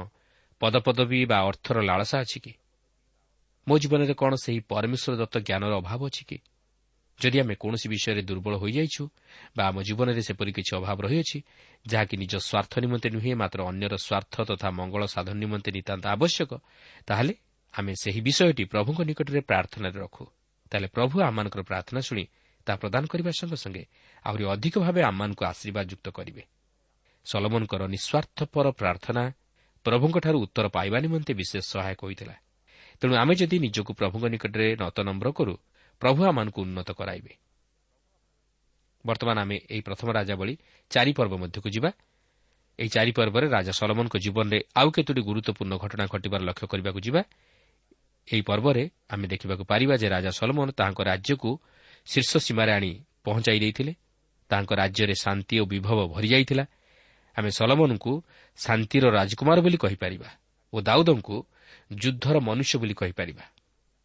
ପଦପଦବୀ 0.60 1.20
ବା 1.24 1.38
ଅର୍ଥର 1.48 1.76
ଲାଳସା 1.80 2.16
ଅଛି 2.20 2.38
କି 2.40 2.52
ମୋ 3.66 3.74
ଜୀବନରେ 3.78 4.14
କ'ଣ 4.14 4.32
ସେହି 4.34 4.60
ପରମେଶ୍ୱର 4.70 5.14
ଦତ୍ତ 5.16 5.36
ଜ୍ଞାନର 5.38 5.72
ଅଭାବ 5.76 6.00
ଅଛି 6.06 6.24
କି 6.24 6.38
ଯଦି 7.20 7.38
ଆମେ 7.42 7.54
କୌଣସି 7.56 7.86
ବିଷୟରେ 7.88 8.22
ଦୁର୍ବଳ 8.28 8.54
ହୋଇଯାଇଛୁ 8.62 9.02
ବା 9.56 9.62
ଆମ 9.68 9.76
ଜୀବନରେ 9.88 10.22
ସେପରି 10.28 10.50
କିଛି 10.52 10.72
ଅଭାବ 10.76 10.98
ରହିଅଛି 11.06 11.38
ଯାହାକି 11.86 12.14
ନିଜ 12.22 12.34
ସ୍ୱାର୍ଥ 12.48 12.72
ନିମନ୍ତେ 12.84 13.08
ନୁହେଁ 13.16 13.32
ମାତ୍ର 13.42 13.58
ଅନ୍ୟର 13.70 13.94
ସ୍ୱାର୍ଥ 13.96 14.34
ତଥା 14.50 14.68
ମଙ୍ଗଳ 14.78 15.02
ସାଧନ 15.14 15.36
ନିମନ୍ତେ 15.44 15.70
ନିତାନ୍ତ 15.76 16.04
ଆବଶ୍ୟକ 16.16 16.50
ତାହେଲେ 17.08 17.32
ଆମେ 17.74 17.92
ସେହି 18.02 18.20
ବିଷୟଟି 18.20 18.64
ପ୍ରଭୁଙ୍କ 18.72 19.00
ନିକଟରେ 19.08 19.40
ପ୍ରାର୍ଥନାରେ 19.50 19.98
ରଖୁ। 20.04 20.24
ତାହେଲେ 20.72 20.88
ପ୍ରଭୁ 20.96 21.16
ଆମମାନଙ୍କର 21.28 21.62
ପ୍ରାର୍ଥନା 21.62 22.00
ଶୁଣି 22.08 22.24
ତାହା 22.66 22.78
ପ୍ରଦାନ 22.82 23.02
କରିବା 23.06 23.30
ସଙ୍ଗେ 23.38 23.58
ସଙ୍ଗେ 23.64 23.84
ଆହୁରି 24.24 24.44
ଅଧିକ 24.54 24.74
ଭାବେ 24.84 25.00
ଆମମାନଙ୍କୁ 25.10 25.42
ଆଶୀର୍ବାଦ 25.52 25.84
ଯୁକ୍ତ 25.92 26.06
କରିବେ। 26.18 26.42
ସଲମନଙ୍କର 27.26 27.82
ନିଃସ୍ୱାର୍ଥପର 27.94 28.66
ପ୍ରାର୍ଥନା 28.80 29.22
ପ୍ରଭୁଙ୍କଠାରୁ 29.86 30.38
ଉତ୍ତର 30.44 30.66
ପାଇବା 30.68 30.98
ନିମନ୍ତେ 31.04 31.32
ବିଶେଷ 31.40 31.64
ସହାୟକ 31.72 32.00
ହୋଇଥିଲା। 32.04 32.36
ତେଣୁ 33.00 33.12
ଆମେ 33.22 33.34
ଯଦି 33.40 33.56
ନିଜକୁ 33.64 33.92
ପ୍ରଭୁଙ୍କ 34.00 34.24
ନିକଟରେ 34.34 34.66
ନତନମ୍ର 34.82 35.28
କରୁ 35.38 35.54
ପ୍ରଭୁ 36.00 36.20
ଆମମାନଙ୍କୁ 36.24 36.60
ଉନ୍ନତ 36.62 36.90
କରାଇବେ। 36.92 37.32
ବର୍ତ୍ତମାନ 39.04 39.36
ଆମେ 39.38 39.56
ଏହି 39.70 39.82
ପ୍ରଥମ 39.88 40.08
ରାଜାବଳୀ 40.18 40.54
ଚାରି 40.90 41.12
ପର୍ବ 41.18 41.32
ମଧ୍ୟକୁ 41.42 41.68
ଯିବା। 41.70 41.90
ଏହି 42.78 42.88
ଚାରି 42.88 43.12
ପର୍ବରେ 43.12 43.46
ରାଜା 43.48 43.72
ସଲମନଙ୍କ 43.72 44.16
ଜୀବନରେ 44.16 44.58
ଆଉ 44.76 44.88
କେତୋଟି 44.90 45.22
ଗୁରୁତ୍ୱପୂର୍ଣ୍ଣ 45.28 45.74
ଘଟଣା 45.82 46.04
ଘଟିବାର 46.12 46.40
ଲକ୍ଷ୍ୟ 46.48 46.66
କରିବାକୁ 46.72 47.00
ଯିବା। 47.00 47.22
ଏହି 48.28 48.42
ପର୍ବରେ 48.42 48.82
ଆମେ 49.12 49.26
ଦେଖିବାକୁ 49.32 49.64
ପାରିବା 49.64 49.94
ଯେ 49.96 50.08
ରାଜା 50.08 50.30
ସଲମନ 50.30 50.68
ତାହାଙ୍କ 50.78 51.00
ରାଜ୍ୟକୁ 51.10 51.50
ଶୀର୍ଷ 52.06 52.32
ସୀମାରେ 52.36 52.72
ଆଣି 52.72 52.90
ପହଞ୍ଚାଇ 53.24 53.58
ଦେଇଥିଲେ। 53.64 53.92
ତାହାଙ୍କ 54.50 54.72
ରାଜ୍ୟରେ 54.72 55.14
ଶାନ୍ତି 55.24 55.54
ଓ 55.60 55.64
ବିଭବ 55.66 55.98
ଭରିଯାଇଥିଲା 56.14 56.64
ଆମେ 57.36 57.50
ସଲମନଙ୍କୁ 57.58 58.12
ଶାନ୍ତିର 58.58 59.04
ରାଜକୁମାର 59.18 59.58
ବୋଲି 59.60 59.78
କହିପାରିବା 59.84 60.28
ଓ 60.72 60.76
ଦାଉଦଙ୍କୁ 60.80 61.36
ଯୁଦ୍ଧର 61.92 62.36
ମନୁଷ୍ୟ 62.40 62.74
ବୋଲି 62.80 62.94
କହିପାରିବା। 62.94 63.44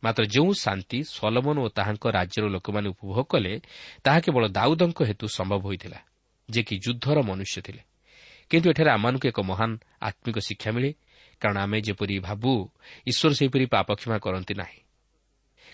ମାତ୍ର 0.03 0.23
ଯେଉଁ 0.25 0.51
ଶାନ୍ତି 0.53 0.99
ସଲମନ 1.03 1.57
ଓ 1.61 1.67
ତାହାଙ୍କ 1.77 2.05
ରାଜ୍ୟର 2.17 2.45
ଲୋକମାନେ 2.47 2.87
ଉପଭୋଗ 2.89 3.19
କଲେ 3.23 3.53
ତାହା 4.03 4.19
କେବଳ 4.19 4.43
ଦାଉଦଙ୍କ 4.47 4.99
ହେତୁ 5.09 5.25
ସମ୍ଭବ 5.27 5.61
ହୋଇଥିଲା 5.61 5.99
ଯେ 6.49 6.61
କି 6.63 6.75
ଯୁଦ୍ଧର 6.85 7.17
ମନୁଷ୍ୟ 7.21 7.57
ଥିଲେ। 7.61 7.81
କିନ୍ତୁ 8.49 8.67
ଏଠାରେ 8.69 8.89
ଆମମାନଙ୍କୁ 8.91 9.27
ଏକ 9.27 9.39
ମହାନ 9.41 9.71
ଆତ୍ମିକ 10.01 10.37
ଶିକ୍ଷା 10.39 10.71
ମିଳେ 10.71 10.91
କାରଣ 11.41 11.57
ଆମେ 11.57 11.77
ଯେପରି 11.81 12.15
ଭାବୁ 12.19 12.51
ଈଶ୍ୱର 13.07 13.31
ସେହିପରି 13.39 13.65
ପାପ 13.65 13.87
କ୍ଷମା 13.95 14.17
କରନ୍ତି 14.17 14.53
ନାହିଁ। 14.53 14.79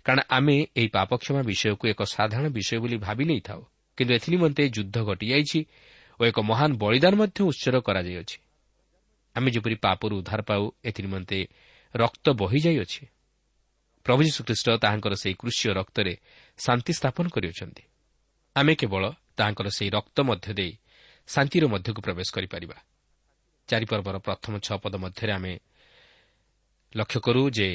କାରଣ 0.05 0.19
ଆମେ 0.29 0.55
ଏହି 0.75 0.87
ପାପ 0.87 1.09
କ୍ଷମା 1.17 1.41
ବିଷୟକୁ 1.41 1.83
ଏକ 1.87 2.01
ସାଧାରଣ 2.03 2.47
ବିଷୟ 2.47 2.77
ବୋଲି 2.79 2.97
ଭାବି 2.97 3.23
ନେଇଥାଉ 3.25 3.61
କିନ୍ତୁ 3.97 4.11
ଏଥିନିମନ୍ତେ 4.13 4.63
ଯୁଦ୍ଧ 4.69 4.97
ଘଟିଯାଇଛି 5.03 5.59
ଓ 6.19 6.21
ଏକ 6.25 6.37
ମହାନ 6.39 6.71
ବଳିଦାନ 6.77 7.13
ମଧ୍ୟ 7.15 7.39
ଉତ୍ସର୍ଗ 7.43 7.77
କରାଯାଇଅଛି। 7.87 8.37
ଆମେ 9.35 9.49
ଯେପରି 9.51 9.75
ପାପରୁ 9.75 10.13
ଉଦ୍ଧାର 10.17 10.41
ପାଉ 10.41 10.63
ଏଥିନିମନ୍ତେ 10.83 11.39
ରକ୍ତ 11.95 12.25
ବହିଯାଇଅଛି। 12.29 13.01
ପ୍ରଭୁ 14.07 14.21
ଯୀଶୁଖ୍ରୀଷ୍ଟ 14.23 14.67
ତାହାଙ୍କର 14.83 15.13
ସେହି 15.13 15.35
କୃଷି 15.35 15.65
ରକ୍ତରେ 15.69 16.13
ଶାନ୍ତି 16.57 16.91
ସ୍ଥାପନ 16.93 17.25
କରିଅଛନ୍ତି। 17.27 17.83
ଆମେ 18.55 18.73
କେବଳ 18.75 19.03
ତାହାଙ୍କର 19.37 19.67
ସେହି 19.67 19.89
ରକ୍ତ 19.89 20.17
ମଧ୍ୟ 20.23 20.53
ଦେଇ 20.53 20.73
ଶାନ୍ତିର 21.27 21.63
ମଧ୍ୟକୁ 21.67 21.99
ପ୍ରବେଶ 22.01 22.27
କରିପାରିବା। 22.31 22.77
ଚାରିପର୍ବର 23.69 24.15
ପ୍ରଥମ 24.17 24.53
ଛଅ 24.63 24.77
ପଦ 24.83 24.93
ମଧ୍ୟରେ 24.95 25.31
ଆମେ 25.33 25.53
ଲକ୍ଷ୍ୟ 26.95 27.19
କରୁ 27.19 27.41
ଯେ 27.49 27.69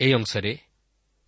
ଏହି 0.00 0.12
ଅଂଶରେ 0.14 0.52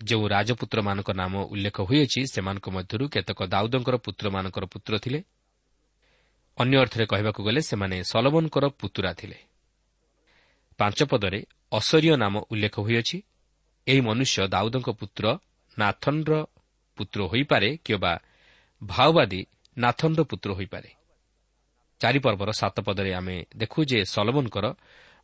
ଯେଉଁ 0.01 0.25
ରାଜପୁତ୍ରମାନଙ୍କ 0.29 1.11
ନାମ 1.11 1.35
ଉଲ୍ଲେଖ 1.53 1.77
ହୋଇଅଛି 1.81 2.21
ସେମାନଙ୍କ 2.33 2.67
ମଧ୍ୟରୁ 2.71 3.05
କେତେକ 3.09 3.41
ଦାଉଦଙ୍କର 3.53 3.97
ପୁତ୍ରମାନଙ୍କର 3.97 4.65
ପୁତ୍ର 4.65 4.93
ଥିଲେ। 4.99 5.21
ଅନ୍ୟ 6.59 6.77
ଅର୍ଥରେ 6.83 7.05
କହିବାକୁ 7.07 7.41
ଗଲେ 7.45 7.61
ସେମାନେ 7.61 7.97
ସଲମନଙ୍କର 8.11 8.65
ପୁତୁରା 8.81 9.13
ଥିଲେ। 9.13 9.39
ପାଞ୍ଚ 10.79 10.99
ପଦରେ 11.05 11.41
ଅସରୀୟ 11.73 12.17
ନାମ 12.17 12.35
ଉଲ୍ଲେଖ 12.51 12.81
ହୋଇଅଛି। 12.81 13.23
ଏହି 13.87 14.01
ମନୁଷ୍ୟ 14.01 14.49
ଦାଉଦଙ୍କ 14.49 14.89
ପୁତ୍ର 14.91 15.39
ନାଥନ୍ର 15.79 16.33
ପୁତ୍ର 16.99 17.21
ହୋଇପାରେ 17.23 17.79
କିମ୍ବା 17.85 18.13
ଭାଓବାଦୀ 18.83 19.47
ନାଥନ୍ର 19.79 20.23
ପୁତ୍ର 20.23 20.51
ହୋଇପାରେ। 20.53 20.91
ଚାରିପର୍ବର 22.01 22.51
ସାତ 22.53 22.81
ପଦରେ 22.81 23.15
ଆମେ 23.15 23.45
ଦେଖୁ 23.57 23.85
ଯେ 23.85 24.05
ସଲମନଙ୍କର 24.05 24.67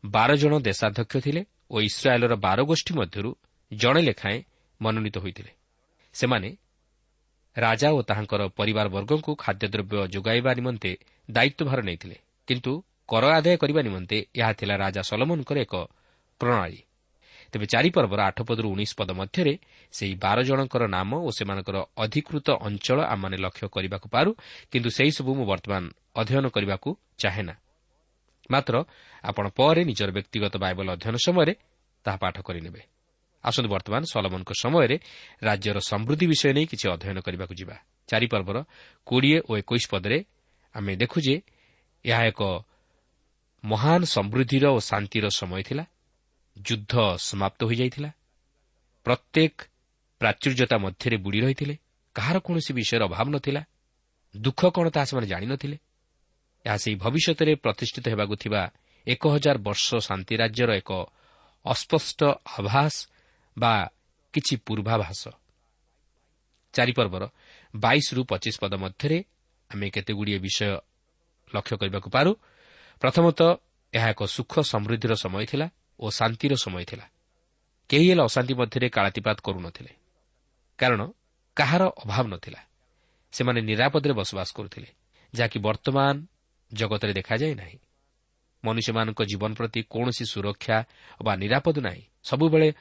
ବାର 0.05 0.37
ଜଣ 0.37 0.59
ଦେଶାଧ୍ୟକ୍ଷ 0.59 1.17
ଥିଲେ 1.17 1.45
ଓ 1.71 1.81
ଇସ୍ରାଏଲ୍ର 1.81 2.35
ବାର 2.37 2.59
ଗୋଷ୍ଠୀ 2.63 2.93
ମଧ୍ୟରୁ 2.95 3.31
ଜଣେ 3.73 4.03
ଲେଖାଏଁ 4.03 4.43
ମନୋନୀତ 4.83 5.19
ହୋଇଥିଲେ। 5.19 5.53
ସେମାନେ 6.15 6.57
ରାଜା 7.57 7.89
ଓ 7.91 8.03
ତାହାଙ୍କର 8.03 8.43
ପରିବାରବର୍ଗଙ୍କୁ 8.49 9.33
ଖାଦ୍ୟଦ୍ରବ୍ୟ 9.35 10.09
ଯୋଗାଇବା 10.09 10.55
ନିମନ୍ତେ 10.55 10.91
ଦାୟିତ୍ୱଭାର 11.31 11.81
ନେଇଥିଲେ। 11.83 12.17
କିନ୍ତୁ 12.47 12.73
କର 13.09 13.25
ଆଦାୟ 13.29 13.57
କରିବା 13.57 13.81
ନିମନ୍ତେ 13.83 14.27
ଏହା 14.35 14.53
ଥିଲା 14.53 14.75
ରାଜା 14.77 15.03
ସଲମନଙ୍କର 15.03 15.59
ଏକ 15.59 15.75
ପ୍ରଣାଳୀ। 16.41 16.81
ତେବେ 17.53 17.67
ଚାରିପର୍ବର 17.75 18.21
ଆଠ 18.29 18.39
ପଦରୁ 18.49 18.67
ଉଣେଇଶ 18.75 18.93
ପଦ 18.99 19.11
ମଧ୍ୟରେ 19.21 19.55
ସେହି 19.95 20.15
ବାର 20.25 20.39
ଜଣଙ୍କର 20.49 20.83
ନାମ 20.97 21.11
ଓ 21.27 21.29
ସେମାନଙ୍କର 21.39 21.77
ଅଧିକୃତ 22.05 22.49
ଅଞ୍ଚଳ 22.67 22.99
ଆମମାନେ 23.13 23.37
ଲକ୍ଷ୍ୟ 23.45 23.67
କରିବାକୁ 23.75 24.07
ପାରୁ 24.15 24.31
କିନ୍ତୁ 24.71 24.91
ସେହିସବୁ 24.99 25.31
ମୁଁ 25.39 25.45
ବର୍ତ୍ତମାନ 25.53 25.83
ଅଧ୍ୟୟନ 26.21 26.47
କରିବାକୁ 26.57 26.89
ଚାହେଁ 27.23 27.45
ନା 27.49 27.55
ମାତ୍ର 28.51 28.75
ଆପଣ 29.25 29.45
ପରେ 29.59 29.81
ନିଜର 29.89 30.09
ବ୍ୟକ୍ତିଗତ 30.17 30.55
ବାଇବଲ 30.65 30.87
ଅଧ୍ୟୟନ 30.97 31.17
ସମୟରେ 31.27 31.55
ତାହା 32.05 32.19
ପାଠ 32.23 32.37
କରିନେବେ। 32.49 32.81
ଆସନ୍ତୁ 33.45 33.69
ବର୍ତ୍ତମାନ 33.75 34.03
ସଲମନଙ୍କ 34.13 34.51
ସମୟରେ 34.63 34.97
ରାଜ୍ୟର 35.43 35.79
ସମୃଦ୍ଧି 35.91 36.27
ବିଷୟ 36.33 36.53
ନେଇ 36.57 36.67
କିଛି 36.71 36.87
ଅଧ୍ୟୟନ 36.95 37.19
କରିବାକୁ 37.27 37.55
ଯିବା। 37.61 37.77
ଚାରିପର୍ବର 38.09 38.57
କୋଡ଼ିଏ 39.07 39.39
ଓ 39.49 39.51
ଏକୋଇଶ 39.63 39.85
ପଦରେ 39.93 40.19
ଆମେ 40.75 40.93
ଦେଖୁ 41.03 41.19
ଯେ 41.27 41.37
ଏହା 42.05 42.23
ଏକ 42.31 42.41
ମହାନ 43.65 44.01
ସମୃଦ୍ଧିର 44.17 44.65
ଓ 44.77 44.79
ଶାନ୍ତିର 44.91 45.25
ସମୟ 45.41 45.63
ଥିଲା। 45.69 45.85
ଯୁଦ୍ଧ 46.57 46.95
ସମାପ୍ତ 47.19 47.61
ହୋଇଯାଇଥିଲା 47.65 48.11
ପ୍ରତ୍ୟେକ 49.07 49.57
ପ୍ରାଚୁର୍ଯ୍ୟତା 50.21 50.77
ମଧ୍ୟରେ 50.79 51.17
ବୁଡ଼ି 51.17 51.41
ରହିଥିଲେ। 51.41 51.75
କାହାର 52.17 52.37
କୌଣସି 52.47 52.73
ବିଷୟର 52.79 53.03
ଅଭାବ 53.05 53.27
ନଥିଲା। 53.37 53.63
ଦୁଃଖ 54.35 54.61
କ'ଣ 54.75 54.87
ତାହା 54.95 55.05
ସେମାନେ 55.05 55.27
ଜାଣିନଥିଲେ 55.27 55.77
ଏହା 56.67 56.77
ସେହି 56.83 56.97
ଭବିଷ୍ୟତରେ 56.97 57.53
ପ୍ରତିଷ୍ଠିତ 57.55 58.05
ହେବାକୁ 58.09 58.35
ଥିବା 58.43 58.63
ଏକ 59.07 59.23
ହଜାର 59.35 59.57
ବର୍ଷ 59.59 59.87
ଶାନ୍ତି 60.07 60.35
ରାଜ୍ୟର 60.37 60.71
ଏକ 60.81 60.91
ଅସ୍ପଷ୍ଟ 61.65 62.21
ଆଭାସ 62.59 62.95
ବା 63.57 63.75
କିଛି 64.35 64.55
ପୂର୍ବାଭାସ। 64.67 65.23
ଚାରିପର୍ବର 66.75 67.23
ବାଇଶରୁ 67.75 68.21
ପଚିଶ 68.25 68.55
ପଦ 68.63 68.75
ମଧ୍ୟରେ 68.75 69.19
ଆମେ 69.71 69.87
କେତେଗୁଡ଼ିଏ 69.91 70.39
ବିଷୟ 70.39 70.71
ଲକ୍ଷ୍ୟ 71.55 71.75
କରିବାକୁ 71.81 72.09
ପାରୁ। 72.11 72.33
ପ୍ରଥମତଃ 73.03 73.51
ଏହା 73.95 74.09
ଏକ 74.11 74.23
ସୁଖ 74.37 74.53
ସମୃଦ୍ଧିର 74.73 75.13
ସମୟ 75.15 75.45
ଥିଲା। 75.47 75.67
ଓ 76.01 76.11
ଶାନ୍ତିର 76.11 76.55
ସମୟ 76.55 76.85
ଥିଲା। 76.85 77.09
କେହି 77.89 78.11
ହେଲେ 78.11 78.23
ଅଶାନ୍ତି 78.23 78.55
ମଧ୍ୟରେ 78.55 78.89
କାଳାତିପାତ 78.89 79.41
କରୁନଥିଲେ। 79.41 79.91
କାରଣ 80.79 81.11
କାହାର 81.57 81.83
ଅଭାବ 81.85 82.27
ନଥିଲା। 82.27 82.61
ସେମାନେ 83.33 83.61
ନିରାପଦରେ 83.61 84.13
ବସବାସ 84.13 84.53
କରୁଥିଲେ 84.53 84.89
ଯାହାକି 85.35 85.59
ବର୍ତ୍ତମାନ 85.59 86.27
ଜଗତରେ 86.73 87.13
ଦେଖାଯାଏ 87.13 87.55
ନାହିଁ। 87.55 87.79
ମନୁଷ୍ୟମାନଙ୍କ 88.65 89.23
ଜୀବନ 89.23 89.55
ପ୍ରତି 89.55 89.83
କୌଣସି 89.83 90.25
ସୁରକ୍ଷା 90.25 90.85
ବା 91.23 91.37
ନିରାପଦ 91.37 91.79
ନାହିଁ। 91.79 92.03
ସବୁବେଳେ 92.25 92.75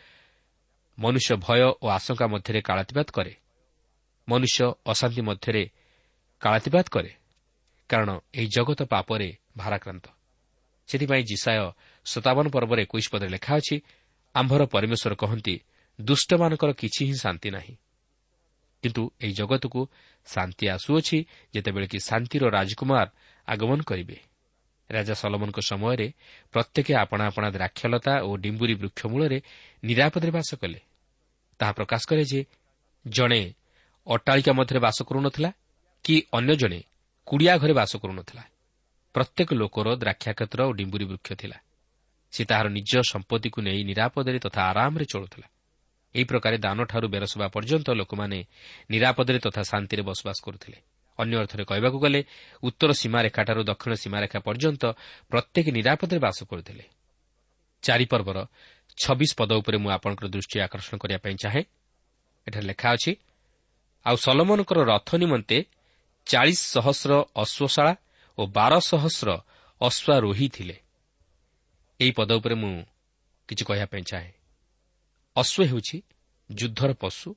ମନୁଷ୍ୟ 1.00 1.36
ଭୟ 1.36 1.62
ଓ 1.82 1.88
ଆଶଙ୍କା 1.88 2.28
ମଧ୍ୟରେ 2.28 2.62
କାଳାତିପାତ 2.62 3.12
କରେ। 3.12 3.36
ମନୁଷ୍ୟ 4.30 4.74
ଅଶାନ୍ତି 4.88 5.22
ମଧ୍ୟରେ 5.22 5.70
କାଳାତିପାତ 6.40 6.86
କରେ। 6.92 7.14
କାରଣ 7.90 8.20
ଏହି 8.34 8.48
ଜଗତ 8.48 8.84
ପାପରେ 8.84 9.38
ଭାରାକ୍ରାନ୍ତ। 9.58 10.06
ସେଥିପାଇଁ 10.88 11.24
ଜିସାୟ 11.24 11.72
ସତାବନ 12.06 12.48
ପର୍ବର 12.50 12.80
ଏକୋଇଶ 12.82 13.08
ପଦରେ 13.12 13.30
ଲେଖା 13.30 13.56
ଅଛି 13.56 13.82
ଆମ୍ଭର 14.36 14.66
ପରମେଶ୍ୱର 14.66 15.16
କହନ୍ତି 15.16 15.56
ଦୁଷ୍ଟମାନଙ୍କର 16.02 16.72
କିଛି 16.74 17.06
ହିଁ 17.06 17.16
ଶାନ୍ତି 17.16 17.50
ନାହିଁ। 17.50 17.76
କିନ୍ତୁ 18.84 19.12
ଏହି 19.22 19.34
ଜଗତକୁ 19.34 19.82
ଶାନ୍ତି 20.26 20.68
ଆସୁଅଛି 20.68 21.18
ଯେତେବେଳେ 21.54 21.88
କି 21.88 22.00
ଶାନ୍ତିର 22.00 22.44
ରାଜକୁମାର 22.50 23.08
ଆଗମନ 23.48 23.82
କରିବେ। 23.82 24.18
ରାଜା 24.92 25.14
ସଲମନଙ୍କ 25.14 25.60
ସମୟରେ 25.60 26.14
ପ୍ରତ୍ୟେକ 26.54 26.88
ଆପଣା 26.94 27.24
ଆପଣା 27.26 27.50
ଦ୍ରାକ୍ଷଲତା 27.50 28.14
ଓ 28.22 28.36
ଡିମ୍ବୁରି 28.36 28.76
ବୃକ୍ଷ 28.76 29.06
ମୂଳରେ 29.06 29.42
ନିରାପଦରେ 29.84 30.32
ବାସ 30.32 30.50
କଲେ। 30.56 30.80
ତାହା 31.60 31.72
ପ୍ରକାଶ 31.72 32.02
କରେ 32.10 32.24
ଯେ 32.26 32.46
ଜଣେ 33.08 33.54
ଅଟ୍ଟାଳିକା 34.08 34.52
ମଧ୍ୟରେ 34.54 34.80
ବାସ 34.80 34.98
କରୁନଥିଲା 35.04 35.50
କି 36.04 36.16
ଅନ୍ୟ 36.34 36.56
ଜଣେ 36.56 36.80
କୁଡ଼ିଆ 37.26 37.58
ଘରେ 37.58 37.74
ବାସ 37.74 37.92
କରୁନଥିଲା। 37.98 38.44
ପ୍ରତ୍ୟେକ 39.16 39.54
ଲୋକର 39.54 39.88
ଦ୍ରାକ୍ଷାକ୍ଷେତ୍ର 39.96 40.60
ଓ 40.64 40.72
ଡିମ୍ବୁରି 40.72 41.06
ବୃକ୍ଷ 41.06 41.34
ଥିଲା। 41.34 41.58
ସେ 42.34 42.42
ତାହାର 42.46 42.68
ନିଜ 42.70 42.92
ସମ୍ପତ୍ତିକୁ 43.12 43.60
ନେଇ 43.62 43.82
ନିରାପଦରେ 43.84 44.40
ତଥା 44.40 44.62
ଆରାମରେ 44.72 45.06
ଚଳୁଥିଲା। 45.06 45.48
ଏହି 46.16 46.24
ପ୍ରକାର 46.24 46.54
ଦାନଠାରୁ 46.58 47.08
ବେରସବା 47.08 47.48
ପର୍ଯ୍ୟନ୍ତ 47.48 47.88
ଲୋକମାନେ 47.92 48.40
ନିରାପଦରେ 48.92 49.40
ତଥା 49.40 49.62
ଶାନ୍ତିରେ 49.64 50.04
ବସବାସ 50.04 50.38
କରୁଥିଲେ। 50.46 50.78
ଅନ୍ୟ 51.20 51.36
ଅର୍ଥରେ 51.38 51.64
କହିବାକୁ 51.64 51.98
ଗଲେ 52.00 52.22
ଉତ୍ତର 52.64 52.92
ସୀମାରେଖାଠାରୁ 52.94 53.62
ଦକ୍ଷିଣ 53.64 53.94
ସୀମାରେଖା 53.94 54.40
ପର୍ଯ୍ୟନ୍ତ 54.40 54.84
ପ୍ରତ୍ୟେକ 55.30 55.66
ନିରାପଦରେ 55.78 56.20
ବାସ 56.20 56.38
କରୁଥିଲେ। 56.44 56.84
ଚାରିପର୍ବର 57.84 58.38
ଛବିଶ 58.98 59.32
ପଦ 59.38 59.52
ଉପରେ 59.62 59.78
ମୁଁ 59.78 59.90
ଆପଣଙ୍କର 59.92 60.28
ଦୃଷ୍ଟି 60.28 60.58
ଆକର୍ଷଣ 60.60 60.94
କରିବା 60.98 61.20
ପାଇଁ 61.24 61.36
ଚାହେଁ। 61.44 61.64
ଏଠାରେ 62.48 62.66
ଲେଖା 62.66 62.88
ଅଛି 62.94 63.12
ଆଉ 64.06 64.16
ସଲମନଙ୍କର 64.16 64.80
ରଥ 64.84 65.10
ନିମନ୍ତେ 65.16 65.58
ଚାଳିଶ 66.28 66.62
ସହସ୍ର 66.74 67.12
ଅଶ୍ୱଶାଳା 67.36 67.94
ଓ 68.38 68.42
ବାର 68.48 68.74
ସହସ୍ର 68.80 69.30
ଅଶ୍ୱାରୋହୀ 69.82 70.48
ଥିଲେ। 70.50 70.76
ଏହି 72.00 72.12
ପଦ 72.12 72.30
ଉପରେ 72.40 72.56
ମୁଁ 72.56 72.74
କିଛି 73.50 73.64
କହିବା 73.66 73.88
ପାଇଁ 73.92 74.04
ଚାହେଁ। 74.12 74.32
ଅଶ୍ୱ 75.36 75.68
ହେଉଛି 75.70 75.98
ଯୁଦ୍ଧର 76.50 76.92
ପଶୁ 76.94 77.30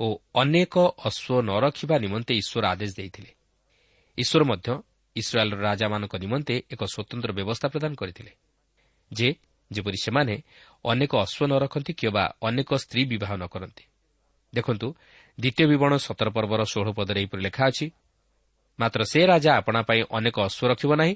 ଓ 0.00 0.06
ଅନେକ 0.34 0.74
ଅଶ୍ୱ 1.08 1.42
ନ 1.42 1.50
ରଖିବା 1.64 1.96
ନିମନ୍ତେ 2.04 2.32
ଈଶ୍ୱର 2.40 2.64
ଆଦେଶ 2.66 2.92
ଦେଇଥିଲେ। 2.98 3.30
ଈଶ୍ୱର 4.18 4.42
ମଧ୍ୟ 4.44 4.68
ଇସ୍ରାଏଲ୍ର 5.16 5.58
ରାଜାମାନଙ୍କ 5.68 6.14
ନିମନ୍ତେ 6.24 6.54
ଏକ 6.72 6.80
ସ୍ୱତନ୍ତ୍ର 6.84 7.30
ବ୍ୟବସ୍ଥା 7.38 7.66
ପ୍ରଦାନ 7.68 7.92
କରିଥିଲେ 7.94 8.32
ଯେ 9.12 9.28
ଯେପରି 9.70 9.98
ସେମାନେ 10.04 10.34
ଅନେକ 10.84 11.12
ଅଶ୍ୱ 11.24 11.48
ନ 11.50 11.52
ରଖନ୍ତି 11.64 11.92
କିମ୍ବା 12.00 12.24
ଅନେକ 12.48 12.70
ସ୍ତ୍ରୀ 12.82 13.02
ବିବାହ 13.12 13.30
ନ 13.40 13.44
କରନ୍ତି। 13.54 13.84
ଦେଖନ୍ତୁ 14.52 14.88
ଦ୍ୱିତୀୟ 15.38 15.64
ବିବରଣ 15.70 15.94
ସତର 16.06 16.28
ପର୍ବର 16.36 16.60
ଷୋହଳ 16.72 16.88
ପଦରେ 16.98 17.18
ଏହିପରି 17.20 17.42
ଲେଖା 17.46 17.64
ଅଛି 17.70 17.86
ମାତ୍ର 18.78 19.00
ସେ 19.12 19.20
ରାଜା 19.26 19.50
ଆପଣା 19.60 19.80
ପାଇଁ 19.88 20.00
ଅନେକ 20.18 20.36
ଅଶ୍ୱ 20.48 20.68
ରଖିବ 20.70 20.92
ନାହିଁ 21.00 21.14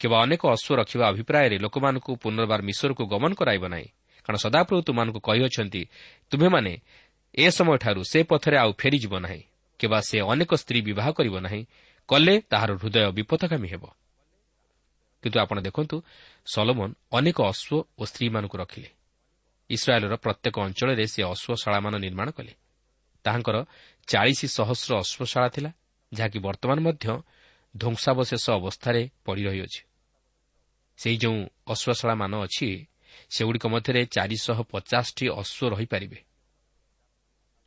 କିମ୍ବା 0.00 0.22
ଅନେକ 0.22 0.42
ଅଶ୍ୱ 0.46 0.76
ରଖିବା 0.76 1.08
ଅଭିପ୍ରାୟରେ 1.08 1.58
ଲୋକମାନଙ୍କୁ 1.58 2.16
ପୁନର୍ବାର 2.16 2.62
ମିଶ୍ରକୁ 2.62 3.02
ଗମନ 3.06 3.32
କରାଇବ 3.34 3.64
ନାହିଁ। 3.68 3.88
କାରଣ 4.24 4.36
ସଦାପ୍ରଭୁ 4.36 4.82
ତୁମମାନଙ୍କୁ 4.82 5.20
କହିଅଛନ୍ତି 5.20 5.82
ତୁମେମାନେ 6.30 6.72
ଏ 7.34 7.46
ସମୟଠାରୁ 7.50 8.02
ସେ 8.04 8.22
ପଥରେ 8.22 8.56
ଆଉ 8.56 8.72
ଫେରିଯିବ 8.72 9.14
ନାହିଁ। 9.18 9.42
କିମ୍ବା 9.78 10.00
ସେ 10.00 10.20
ଅନେକ 10.20 10.54
ସ୍ତ୍ରୀ 10.54 10.80
ବିବାହ 10.80 11.10
କରିବ 11.10 11.36
ନାହିଁ 11.40 11.62
କଲେ 12.08 12.42
ତାହାର 12.50 12.70
ହୃଦୟ 12.74 13.12
ବିପଦଗାମୀ 13.12 13.68
ହେବ। 13.68 13.84
କିନ୍ତୁ 15.22 15.38
ଆପଣ 15.40 15.60
ଦେଖନ୍ତୁ 15.60 15.96
ସଲମନ 16.46 16.92
ଅନେକ 17.12 17.38
ଅଶ୍ୱ 17.42 17.84
ଓ 17.98 18.02
ସ୍ତ୍ରୀମାନଙ୍କୁ 18.04 18.56
ରଖିଲେ। 18.58 18.88
ଇସ୍ରାଏଲ୍ର 19.70 20.16
ପ୍ରତ୍ୟେକ 20.16 20.56
ଅଞ୍ଚଳରେ 20.60 21.06
ସେ 21.06 21.20
ଅଶ୍ୱଶାଳାମାନ 21.22 21.94
ନିର୍ମାଣ 21.96 22.28
କଲେ। 22.30 22.52
ତାହାଙ୍କର 23.24 23.56
ଚାଳିଶ 24.06 24.40
ସହସ୍ର 24.56 24.90
ଅଶ୍ୱଶାଳା 24.96 25.48
ଥିଲା 25.48 25.70
ଯାହାକି 26.12 26.38
ବର୍ତ୍ତମାନ 26.38 26.78
ମଧ୍ୟ 26.80 27.06
ଧ୍ୱଂସାବଶେଷ 27.76 28.44
ଅବସ୍ଥାରେ 28.50 29.02
ପଡ଼ି 29.24 29.42
ରହିଅଛି। 29.44 29.80
ସେହି 31.00 31.16
ଯେଉଁ 31.16 31.38
ଅଶ୍ୱଶାଳାମାନ 31.66 32.32
ଅଛି 32.44 32.68
ସେଗୁଡ଼ିକ 33.30 33.64
ମଧ୍ୟରେ 33.66 34.02
ଚାରିଶହ 34.06 34.58
ପଚାଶଟି 34.62 35.26
ଅଶ୍ୱ 35.40 35.70
ରହିପାରିବେ। 35.72 36.18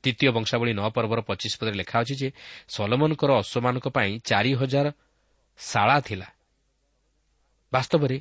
ଦ୍ୱିତୀୟ 0.03 0.29
ବଂଶାବଳୀ 0.31 0.73
ନଅ 0.73 0.89
ପର୍ବର 0.89 1.19
ପଚିଶ 1.21 1.53
ପଦରେ 1.59 1.75
ଲେଖା 1.75 1.97
ଅଛି 1.99 2.15
ଯେ 2.15 2.29
ସଲମନଙ୍କର 2.67 3.31
ଅଶ୍ୱମାନଙ୍କ 3.33 3.87
ପାଇଁ 3.87 4.11
ଚାରି 4.29 4.51
ହଜାର 4.53 4.87
ଶାଳା 5.59 5.97
ଥିଲା। 5.99 6.27
ବାସ୍ତବରେ 7.73 8.17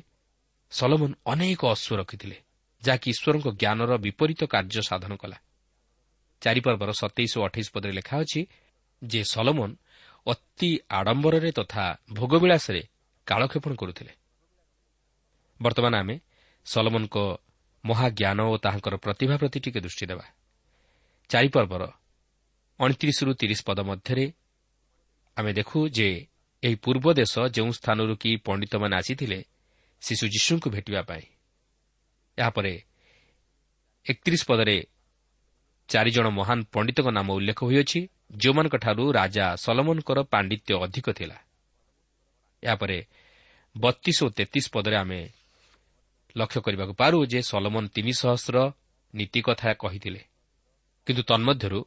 ସଲମନ 0.71 1.11
ଅନେକ 1.25 1.61
ଅଶ୍ୱ 1.65 1.97
ରଖିଥିଲେ 1.97 2.37
ଯାହାକି 2.83 3.07
ଈଶ୍ୱରଙ୍କ 3.11 3.47
ଜ୍ଞାନର 3.61 3.91
ବିପରୀତ 3.97 4.41
କାର୍ଯ୍ୟ 4.43 4.81
ସାଧନ 4.81 5.13
କଲା। 5.15 5.37
ଚାରିପର୍ବର 6.41 6.89
ସତେଇଶ 6.91 7.33
ଓ 7.37 7.41
ଅଠେଇଶ 7.47 7.67
ପଦରେ 7.73 7.93
ଲେଖା 7.93 8.15
ଅଛି 8.23 8.41
ଯେ 9.01 9.21
ସଲମନ 9.31 9.69
ଅତି 10.27 10.69
ଆଡ଼ମ୍ବରରେ 10.89 11.51
ତଥା 11.51 11.83
ଭୋଗବିଳାସରେ 12.13 12.81
କାଳକ୍ଷେପଣ 13.27 13.73
କରୁଥିଲେ। 13.75 14.13
ବର୍ତ୍ତମାନ 15.63 15.93
ଆମେ 15.95 16.15
ସଲମନଙ୍କ 16.65 17.17
ମହାଜ୍ଞାନ 17.83 18.39
ଓ 18.51 18.53
ତାହାଙ୍କର 18.57 18.95
ପ୍ରତିଭା 18.95 19.35
ପ୍ରତି 19.37 19.59
ଟିକେ 19.59 19.79
ଦୃଷ୍ଟି 19.79 20.05
ଦେବା। 20.05 20.25
ଚାରିପର୍ବର 21.29 21.83
ଅଣତିରିଶରୁ 22.79 23.31
ତିରିଶ 23.33 23.59
ପଦ 23.67 23.79
ମଧ୍ୟରେ 23.79 24.25
ଆମେ 25.37 25.51
ଦେଖୁ 25.53 25.79
ଯେ 25.89 26.09
ଏହି 26.63 26.75
ପୂର୍ବ 26.75 27.05
ଦେଶ 27.13 27.33
ଯେଉଁ 27.55 27.71
ସ୍ଥାନରୁ 27.71 28.13
କି 28.15 28.31
ପଣ୍ଡିତମାନେ 28.37 28.93
ଆସିଥିଲେ 28.95 29.39
ଶିଶୁ 30.01 30.25
ଯୀଶୁଙ୍କୁ 30.27 30.67
ଭେଟିବା 30.69 31.01
ପାଇଁ। 31.01 31.25
ଏହାପରେ 32.37 32.73
ଏକତିରିଶ 34.05 34.41
ପଦରେ 34.47 34.77
ଚାରିଜଣ 35.89 36.25
ମହାନ 36.29 36.59
ପଣ୍ଡିତଙ୍କ 36.73 37.07
ନାମ 37.09 37.27
ଉଲ୍ଲେଖ 37.33 37.59
ହୋଇଅଛି 37.63 37.99
ଯେଉଁମାନଙ୍କଠାରୁ 38.37 39.03
ରାଜା 39.11 39.45
ସଲମନଙ୍କର 39.55 40.19
ପାଣ୍ଡିତ୍ୟ 40.23 40.71
ଅଧିକ 40.85 41.07
ଥିଲା। 41.09 41.37
ଏହାପରେ 42.63 42.97
ବତିଶ 43.75 44.17
ଓ 44.23 44.27
ତେତିଶ 44.29 44.65
ପଦରେ 44.73 44.95
ଆମେ 44.95 45.19
ଲକ୍ଷ୍ୟ 46.37 46.61
କରିବାକୁ 46.61 46.93
ପାରୁ 46.93 47.25
ଯେ 47.25 47.41
ସଲମନ 47.41 47.87
ତିନି 47.87 48.13
ସହସ୍ର 48.13 48.73
ନୀତି 49.15 49.41
କଥା 49.41 49.73
କହିଥିଲେ। 49.73 50.21
କିନ୍ତୁ 51.05 51.23
ତନ୍ମଧ୍ୟରୁ 51.23 51.85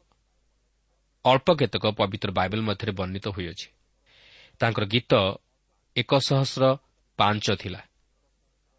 ଅଳ୍ପ 1.25 1.53
କେତେକ 1.53 1.85
ପବିତ୍ର 1.87 2.31
ବାଇବେଲ 2.31 2.61
ମଧ୍ୟରେ 2.61 2.91
ବର୍ଣ୍ଣିତ 2.91 3.27
ହୋଇଅଛି। 3.27 3.67
ତାଙ୍କର 4.59 4.85
ଗୀତ 4.85 5.13
ଏକ 5.95 6.17
ସହସ୍ର 6.17 6.77
ପାଞ୍ଚ 7.17 7.51
ଥିଲା। 7.51 7.81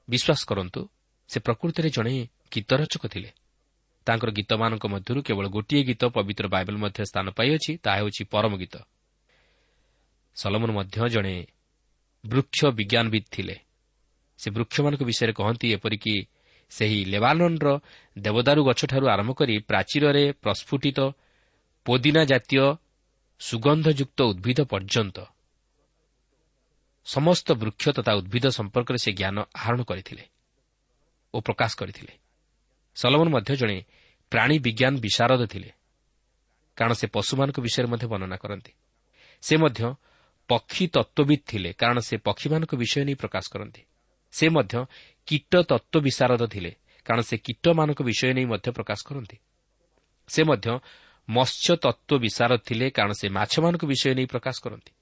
ବିଶ୍ୱାସ 0.08 0.40
କରନ୍ତୁ 0.44 0.88
ସେ 1.28 1.40
ପ୍ରକୃତିରେ 1.40 1.90
ଜଣେ 1.90 2.28
ଗୀତରଚକ 2.54 3.06
ଥିଲେ। 3.06 3.30
ତାଙ୍କର 4.06 4.30
ଗୀତମାନଙ୍କ 4.30 4.86
ମଧ୍ୟରୁ 4.86 5.22
କେବଳ 5.22 5.48
ଗୋଟିଏ 5.48 5.82
ଗୀତ 5.82 6.04
ପବିତ୍ର 6.04 6.48
ବାଇବେଲ 6.48 6.76
ମଧ୍ୟ 6.76 7.04
ସ୍ଥାନ 7.04 7.30
ପାଇଅଛି 7.30 7.76
ତାହା 7.76 7.96
ହେଉଛି 7.96 8.24
ପରମ 8.24 8.56
ଗୀତ। 8.56 8.76
ସଲମନ 10.36 10.70
ମଧ୍ୟ 10.72 11.08
ଜଣେ 11.08 11.46
ବୃକ୍ଷ 12.26 12.64
ବିଜ୍ଞାନବିତ୍ 12.66 13.28
ଥିଲେ। 13.30 13.56
ସେ 14.38 14.48
ବୃକ୍ଷମାନଙ୍କ 14.54 15.02
ବିଷୟରେ 15.10 15.32
କହନ୍ତି 15.40 15.66
ଏପରିକି 15.76 16.14
ସେହି 16.72 17.00
ଲେବାନନ୍ର 17.04 17.66
ଦେବଦାରୁ 18.18 18.60
ଗଛଠାରୁ 18.68 19.06
ଆରମ୍ଭ 19.14 19.32
କରି 19.40 19.54
ପ୍ରାଚୀରରେ 19.70 20.24
ପ୍ରସ୍ଫୁଟିତ 20.42 20.98
ପୋଦିନା 21.86 22.22
ଜାତୀୟ 22.24 22.64
ସୁଗନ୍ଧଯୁକ୍ତ 23.40 24.18
ଉଦ୍ଭିଦ 24.30 24.58
ପର୍ଯ୍ୟନ୍ତ। 24.72 25.18
ସମସ୍ତ 27.06 27.48
ବୃକ୍ଷ 27.62 27.84
ତଥା 27.88 28.12
ଉଦ୍ଭିଦ 28.20 28.46
ସମ୍ପର୍କରେ 28.58 28.98
ସେ 29.04 29.10
ଜ୍ଞାନ 29.12 29.36
ଆହରଣ 29.58 29.80
କରିଥିଲେ 29.90 30.24
ଓ 31.34 31.36
ପ୍ରକାଶ 31.40 31.70
କରିଥିଲେ। 31.80 32.14
ସଲମନ 32.96 33.28
ମଧ୍ୟ 33.36 33.52
ଜଣେ 33.60 33.78
ପ୍ରାଣୀ 34.32 34.56
ବିଜ୍ଞାନ 34.66 34.94
ବିଶାରଦ 35.04 35.42
ଥିଲେ 35.52 35.70
କାରଣ 36.76 36.92
ସେ 37.00 37.06
ପଶୁମାନଙ୍କ 37.16 37.58
ବିଷୟରେ 37.66 37.88
ମଧ୍ୟ 37.92 38.06
ବର୍ଣ୍ଣନା 38.12 38.36
କରନ୍ତି। 38.36 38.72
ସେ 39.42 39.54
ମଧ୍ୟ 39.62 39.80
ପକ୍ଷୀ 40.48 40.84
ତତ୍ତ୍ୱବିତ୍ 40.94 41.44
ଥିଲେ 41.50 41.70
କାରଣ 41.80 41.98
ସେ 42.08 42.14
ପକ୍ଷୀମାନଙ୍କ 42.26 42.72
ବିଷୟ 42.82 43.00
ନେଇ 43.08 43.16
ପ୍ରକାଶ 43.22 43.44
କରନ୍ତି। 43.54 43.82
ସେ 44.32 44.48
ମଧ୍ୟ 44.48 44.86
କୀଟ 45.26 45.52
ତତ୍ତ୍ୱ 45.56 46.00
ବିଶାରଦ 46.00 46.42
ଥିଲେ 46.46 46.74
କାରଣ 47.04 47.20
ସେ 47.20 47.36
କୀଟମାନଙ୍କ 47.38 48.02
ବିଷୟ 48.02 48.32
ନେଇ 48.32 48.44
ମଧ୍ୟ 48.44 48.70
ପ୍ରକାଶ 48.70 48.98
କରନ୍ତି। 49.08 49.36
ସେ 50.28 50.42
ମଧ୍ୟ 50.42 50.78
ମତ୍ସ୍ୟ 51.28 51.76
ତତ୍ତ୍ୱ 51.76 52.18
ବିଶାରଦ 52.18 52.58
ଥିଲେ 52.58 52.90
କାରଣ 52.90 53.12
ସେ 53.12 53.28
ମାଛମାନଙ୍କ 53.28 53.84
ବିଷୟ 53.84 54.14
ନେଇ 54.14 54.26
ପ୍ରକାଶ 54.26 54.56
କରନ୍ତି। 54.62 54.92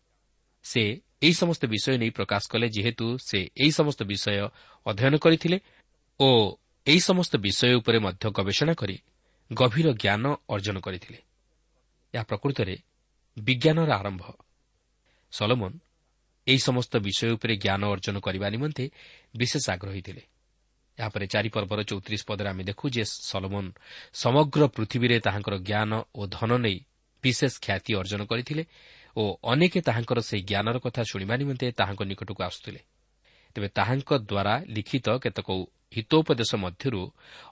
ସେ 0.65 0.83
ଏହି 1.23 1.33
ସମସ୍ତ 1.33 1.62
ବିଷୟ 1.67 1.99
ନେଇ 1.99 2.11
ପ୍ରକାଶ 2.11 2.43
କଲେ 2.51 2.67
ଯେହେତୁ 2.69 3.07
ସେ 3.19 3.39
ଏହି 3.57 3.73
ସମସ୍ତ 3.73 4.01
ବିଷୟ 4.03 4.49
ଅଧ୍ୟୟନ 4.87 5.15
କରିଥିଲେ 5.17 5.59
ଓ 6.21 6.29
ଏହି 6.87 7.01
ସମସ୍ତ 7.01 7.37
ବିଷୟ 7.37 7.75
ଉପରେ 7.75 7.99
ମଧ୍ୟ 7.99 8.31
ଗବେଷଣା 8.31 8.75
କରି 8.75 8.97
ଗଭୀର 9.53 9.89
ଜ୍ଞାନ 9.93 10.25
ଅର୍ଜନ 10.51 10.77
କରିଥିଲେ। 10.81 11.19
ଏହା 12.15 12.25
ପ୍ରକୃତରେ 12.25 12.77
ବିଜ୍ଞାନର 13.37 13.91
ଆରମ୍ଭ। 13.93 14.23
ସଲମନ 15.33 15.73
ଏହି 16.47 16.59
ସମସ୍ତ 16.59 16.93
ବିଷୟ 16.99 17.29
ଉପରେ 17.37 17.55
ଜ୍ଞାନ 17.57 17.83
ଅର୍ଜନ 17.87 18.17
କରିବା 18.21 18.47
ନିମନ୍ତେ 18.51 18.85
ବିଶେଷ 19.37 19.65
ଆଗ୍ରହୀ 19.71 20.03
ଥିଲେ। 20.03 20.23
ଏହାପରେ 20.99 21.27
ଚାରିପର୍ବର 21.27 21.81
ଚଉତିରିଶ 21.83 22.23
ପଦରେ 22.27 22.49
ଆମେ 22.49 22.65
ଦେଖୁ 22.65 22.85
ଯେ 22.91 23.05
ସଲମନ 23.05 23.65
ସମଗ୍ର 24.15 24.63
ପୃଥିବୀରେ 24.67 25.17
ତାହାଙ୍କର 25.21 25.55
ଜ୍ଞାନ 25.69 25.91
ଓ 26.15 26.23
ଧନ 26.27 26.51
ନେଇ 26.57 26.79
ବିଶେଷ 27.25 27.53
ଖ୍ୟାତି 27.61 27.93
ଅର୍ଜନ 28.01 28.21
କରିଥିଲେ 28.25 28.65
ଓ 29.17 29.23
ଅନେକ 29.43 29.75
ତାହାଙ୍କର 29.89 30.19
ସେହି 30.21 30.43
ଜ୍ଞାନର 30.43 30.77
କଥା 30.79 31.03
ଶୁଣିବା 31.11 31.35
ନିମନ୍ତେ 31.37 31.67
ତାହାଙ୍କ 31.73 32.03
ନିକଟକୁ 32.03 32.41
ଆସୁଥିଲେ। 32.43 32.81
ତେବେ 33.55 33.69
ତାହାଙ୍କ 33.69 34.11
ଦ୍ୱାରା 34.31 34.55
ଲିଖିତ 34.69 35.07
କେତେକ 35.25 35.49
ହିତୋପଦେଶ 35.97 36.51
ମଧ୍ୟରୁ 36.55 37.01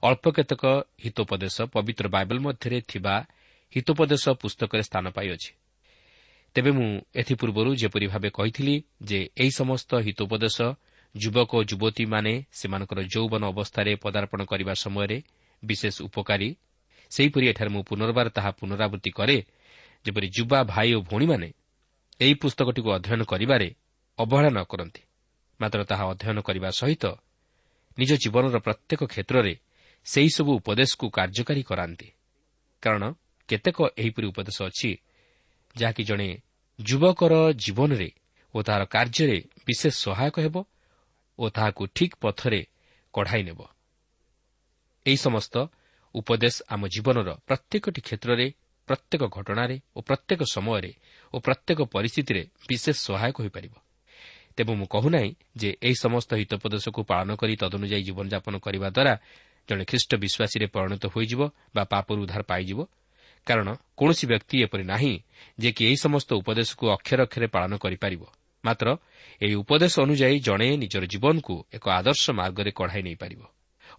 ଅଳ୍ପ 0.02 0.24
କେତେକ 0.36 0.64
ହିତୋପଦେଶ 1.04 1.56
ପବିତ୍ର 1.74 2.06
ବାଇବଲ 2.08 2.38
ମଧ୍ୟରେ 2.38 2.78
ଥିବା 2.88 3.14
ହିତୋପଦେଶ 3.72 4.24
ପୁସ୍ତକରେ 4.42 4.82
ସ୍ଥାନ 4.82 5.04
ପାଇଅଛି। 5.10 5.50
ତେବେ 6.54 6.70
ମୁଁ 6.70 6.88
ଏଥିପୂର୍ବରୁ 7.14 7.70
ଯେପରି 7.74 8.06
ଭାବେ 8.06 8.28
କହିଥିଲି 8.30 8.74
ଯେ 9.02 9.18
ଏହି 9.42 9.52
ସମସ୍ତ 9.60 9.90
ହିତୋପଦେଶ 10.06 10.58
ଯୁବକ 11.14 11.50
ଓ 11.58 11.60
ଯୁବତୀମାନେ 11.70 12.32
ସେମାନଙ୍କର 12.52 13.00
ଯୌବନ 13.14 13.42
ଅବସ୍ଥାରେ 13.52 13.92
ପଦାର୍ପଣ 13.96 14.40
କରିବା 14.44 14.74
ସମୟରେ 14.74 15.18
ବିଶେଷ 15.62 15.96
ଉପକାରୀ। 16.02 16.48
ସେହିପରି 17.10 17.44
ଏଠାରେ 17.48 17.70
ମୁଁ 17.74 17.82
ପୁନର୍ବାର 17.90 18.26
ତାହା 18.36 18.50
ପୁନରାବୃତ୍ତି 18.58 19.10
କରେ 19.10 19.36
ଯେପରି 20.04 20.26
ଯୁବା 20.36 20.58
ଭାଇ 20.72 20.90
ଓ 20.96 20.98
ଭଉଣୀମାନେ 21.08 21.48
ଏହି 22.20 22.34
ପୁସ୍ତକଟିକୁ 22.42 22.88
ଅଧ୍ୟୟନ 22.96 23.22
କରିବାରେ 23.32 23.68
ଅବହେଳା 24.18 24.50
ନ 24.50 24.58
କରନ୍ତି 24.70 25.02
ମାତ୍ର 25.60 25.80
ତାହା 25.90 26.04
ଅଧ୍ୟୟନ 26.12 26.38
କରିବା 26.48 26.68
ସହିତ 26.80 27.04
ନିଜ 27.98 28.10
ଜୀବନର 28.22 28.56
ପ୍ରତ୍ୟେକ 28.66 29.00
କ୍ଷେତ୍ରରେ 29.12 29.54
ସେହିସବୁ 30.06 30.50
ଉପଦେଶକୁ 30.58 31.06
କାର୍ଯ୍ୟକାରୀ 31.16 31.62
କରାନ୍ତି। 31.70 32.08
କାରଣ 32.82 33.02
କେତେକ 33.48 33.78
ଏହିପରି 34.00 34.26
ଉପଦେଶ 34.32 34.58
ଅଛି 34.68 34.90
ଯାହାକି 35.76 36.02
ଜଣେ 36.04 36.28
ଯୁବକର 36.78 37.34
ଜୀବନରେ 37.54 38.10
ଓ 38.54 38.58
ତାହାର 38.62 38.82
କାର୍ଯ୍ୟରେ 38.86 39.38
ବିଶେଷ 39.66 39.94
ସହାୟକ 40.04 40.36
ହେବ 40.40 40.56
ଓ 41.38 41.44
ତାହାକୁ 41.50 41.82
ଠିକ୍ 41.96 42.16
ପଥରେ 42.20 42.60
କଢ଼ାଇ 43.14 43.42
ନେବ। 43.42 43.60
ଏହି 45.06 45.16
ସମସ୍ତ 45.16 45.54
ଉପଦେଶ 46.14 46.54
ଆମ 46.68 46.82
ଜୀବନର 46.88 47.28
ପ୍ରତ୍ୟେକଟି 47.48 48.00
କ୍ଷେତ୍ରରେ 48.00 48.46
ପ୍ରତ୍ୟେକ 48.88 49.22
ଘଟଣାରେ 49.26 49.76
ଓ 49.96 49.98
ପ୍ରତ୍ୟେକ 50.00 50.40
ସମୟରେ 50.54 50.92
ଓ 51.34 51.36
ପ୍ରତ୍ୟେକ 51.40 51.78
ପରିସ୍ଥିତିରେ 51.94 52.42
ବିଶେଷ 52.68 52.96
ସହାୟକ 53.08 53.36
ହୋଇପାରିବ। 53.40 53.74
ତେବେ 54.56 54.72
ମୁଁ 54.74 54.86
କହୁନାହିଁ 54.86 55.30
ଯେ 55.56 55.70
ଏହି 55.82 55.96
ସମସ୍ତ 55.96 56.30
ହିତୋପଦେଶକୁ 56.34 57.00
ପାଳନ 57.02 57.30
କରି 57.34 57.54
ତଦନୁଯାୟୀ 57.56 58.02
ଜୀବନଯାପନ 58.08 58.54
କରିବା 58.58 58.88
ଦ୍ୱାରା 58.96 59.14
ଜଣେ 59.68 59.84
ଖ୍ରୀଷ୍ଟ 59.84 60.10
ବିଶ୍ୱାସୀରେ 60.14 60.66
ପରିଣତ 60.74 61.04
ହୋଇଯିବ 61.14 61.40
ବା 61.74 61.82
ପାପରୁ 61.84 62.18
ଉଦ୍ଧାର 62.24 62.42
ପାଇଯିବ 62.42 62.78
କାରଣ 63.46 63.68
କୌଣସି 63.98 64.24
ବ୍ୟକ୍ତି 64.30 64.56
ଏପରି 64.64 64.84
ନାହିଁ 64.84 65.14
ଯେ 65.60 65.70
କି 65.76 65.82
ଏହି 65.88 65.96
ସମସ୍ତ 65.96 66.30
ଉପଦେଶକୁ 66.40 66.84
ଅକ୍ଷର 66.96 67.20
ଅକ୍ଷରେ 67.26 67.46
ପାଳନ 67.54 67.72
କରିପାରିବ। 67.76 68.22
ମାତ୍ର 68.64 68.86
ଏହି 69.44 69.54
ଉପଦେଶ 69.62 69.94
ଅନୁଯାୟୀ 70.04 70.38
ଜଣେ 70.46 70.68
ନିଜର 70.82 71.04
ଜୀବନକୁ 71.12 71.54
ଏକ 71.76 71.84
ଆଦର୍ଶ 71.98 72.24
ମାର୍ଗରେ 72.38 72.70
କଢ଼ାଇ 72.78 73.02
ନେଇପାରିବ 73.08 73.42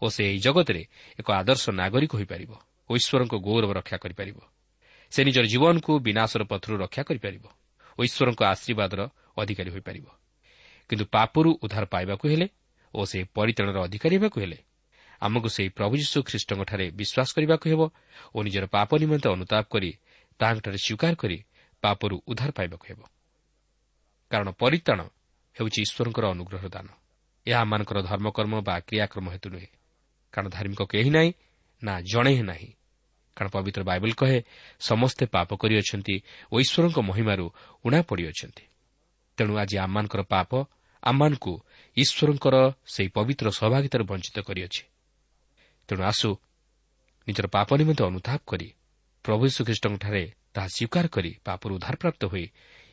ଓ 0.01 0.05
ସେ 0.09 0.21
ଏହି 0.29 0.39
ଜଗତରେ 0.45 0.83
ଏକ 1.19 1.27
ଆଦର୍ଶ 1.31 1.63
ନାଗରିକ 1.81 2.11
ହୋଇପାରିବ 2.19 2.51
ଓ 2.89 2.91
ଈଶ୍ୱରଙ୍କ 2.99 3.33
ଗୌରବ 3.47 3.71
ରକ୍ଷା 3.79 3.97
କରିପାରିବ। 4.03 4.37
ସେ 5.11 5.19
ନିଜର 5.23 5.45
ଜୀବନକୁ 5.45 5.91
ବିନାଶର 6.07 6.41
ପଥରୁ 6.51 6.75
ରକ୍ଷା 6.83 7.03
କରିପାରିବ 7.09 7.45
ଓ 7.97 7.99
ଈଶ୍ୱରଙ୍କ 8.07 8.41
ଆଶୀର୍ବାଦର 8.53 9.01
ଅଧିକାରୀ 9.37 9.69
ହୋଇପାରିବ। 9.75 10.07
କିନ୍ତୁ 10.89 11.05
ପାପରୁ 11.05 11.49
ଉଦ୍ଧାର 11.63 11.85
ପାଇବାକୁ 11.85 12.25
ହେଲେ 12.31 12.47
ଓ 12.93 13.01
ସେ 13.05 13.19
ପରିତାଣର 13.37 13.77
ଅଧିକାରୀ 13.87 14.15
ହେବାକୁ 14.17 14.37
ହେଲେ 14.43 14.57
ଆମକୁ 15.21 15.49
ସେହି 15.49 15.69
ପ୍ରଭୁ 15.69 15.95
ଯୀଶୁ 15.95 16.23
ଖ୍ରୀଷ୍ଟଙ୍କଠାରେ 16.23 16.91
ବିଶ୍ୱାସ 16.91 17.29
କରିବାକୁ 17.35 17.65
ହେବ 17.69 17.81
ଓ 18.35 18.43
ନିଜର 18.43 18.65
ପାପ 18.65 18.97
ନିମନ୍ତେ 18.97 19.29
ଅନୁତାପ 19.29 19.65
କରି 19.69 19.91
ତାହାଙ୍କଠାରେ 20.39 20.77
ସ୍ୱୀକାର 20.77 21.15
କରି 21.15 21.43
ପାପରୁ 21.81 22.23
ଉଦ୍ଧାର 22.27 22.51
ପାଇବାକୁ 22.51 22.85
ହେବ। 22.89 22.99
କାରଣ 24.29 24.51
ପରିତାଣ 24.51 24.99
ହେଉଛି 25.55 25.81
ଈଶ୍ୱରଙ୍କର 25.81 26.25
ଅନୁଗ୍ରହ 26.25 26.63
ଦାନ। 26.67 26.87
ଏହା 27.47 27.61
ଆମମାନଙ୍କର 27.61 28.01
ଧର୍ମକର୍ମ 28.01 28.61
ବା 28.61 28.79
କ୍ରିୟାକ୍ରମ 28.79 29.29
ହେତୁ 29.29 29.49
ନୁହେଁ। 29.49 29.67
କାରଣ 30.31 30.49
ଧାର୍ମିକ 30.49 30.81
କେହି 30.83 31.09
ନାହିଁ 31.09 31.33
ନା 31.83 32.01
ଜଣେ 32.01 32.31
ହିଁ 32.31 32.43
ନାହିଁ। 32.43 32.69
କାରଣ 33.35 33.49
ପବିତ୍ର 33.49 33.83
ବାଇବଲ 33.83 34.11
କହେ 34.13 34.43
ସମସ୍ତେ 34.79 35.25
ପାପ 35.25 35.55
କରିଅଛନ୍ତି 35.55 36.15
ଓ 36.51 36.59
ଈଶ୍ୱରଙ୍କ 36.59 36.99
ମହିମାରୁ 36.99 37.45
ଉଣା 37.85 38.01
ପଡ଼ିଅଛନ୍ତି। 38.01 38.63
ତେଣୁ 39.37 39.57
ଆଜି 39.57 39.77
ଆମମାନଙ୍କର 39.77 40.21
ପାପ 40.21 40.65
ଆମମାନଙ୍କୁ 41.03 41.53
ଈଶ୍ୱରଙ୍କର 41.97 42.55
ସେହି 42.85 43.09
ପବିତ୍ର 43.09 43.51
ସହଭାଗିତାରୁ 43.51 44.03
ବଞ୍ଚିତ 44.03 44.39
କରିଅଛି। 44.39 44.83
ତେଣୁ 45.87 46.03
ଆସୁ। 46.03 46.29
ନିଜର 47.27 47.47
ପାପ 47.47 47.69
ନିମନ୍ତେ 47.75 48.03
ଅନୁତାପ 48.03 48.41
କରି 48.45 48.67
ପ୍ରଭୁ 49.25 49.43
ଶ୍ରୀଖ୍ରୀଷ୍ଟଙ୍କଠାରେ 49.47 50.23
ତାହା 50.53 50.67
ସ୍ୱୀକାର 50.67 51.05
କରି 51.07 51.31
ପାପରୁ 51.45 51.71
ଉଦ୍ଧାରପ୍ରାପ୍ତ 51.75 52.21
ହୋଇ 52.25 52.45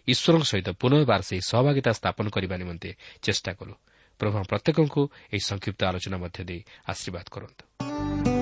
ଈଶ୍ୱରଙ୍କ 0.09 0.45
ସହିତ 0.45 0.69
ପୁନର୍ବାର 0.81 1.21
ସେହି 1.23 1.43
ସହଭାଗିତା 1.49 1.93
ସ୍ଥାପନ 1.93 2.27
କରିବା 2.29 2.57
ନିମନ୍ତେ 2.57 2.91
ଚେଷ୍ଟା 3.23 3.53
କରୁ। 3.53 3.75
ପ୍ରଭୁ 4.21 4.37
ପ୍ରତ୍ୟେକଙ୍କୁ 4.51 5.03
ଏହି 5.33 5.43
ସଂକ୍ଷିପ୍ତ 5.47 5.81
ଆଲୋଚନା 5.85 6.17
ମଧ୍ୟ 6.19 6.41
ଦେଇ 6.45 6.61
ଆଶୀର୍ବାଦ 6.89 7.27
କରନ୍ତୁ। 7.31 8.42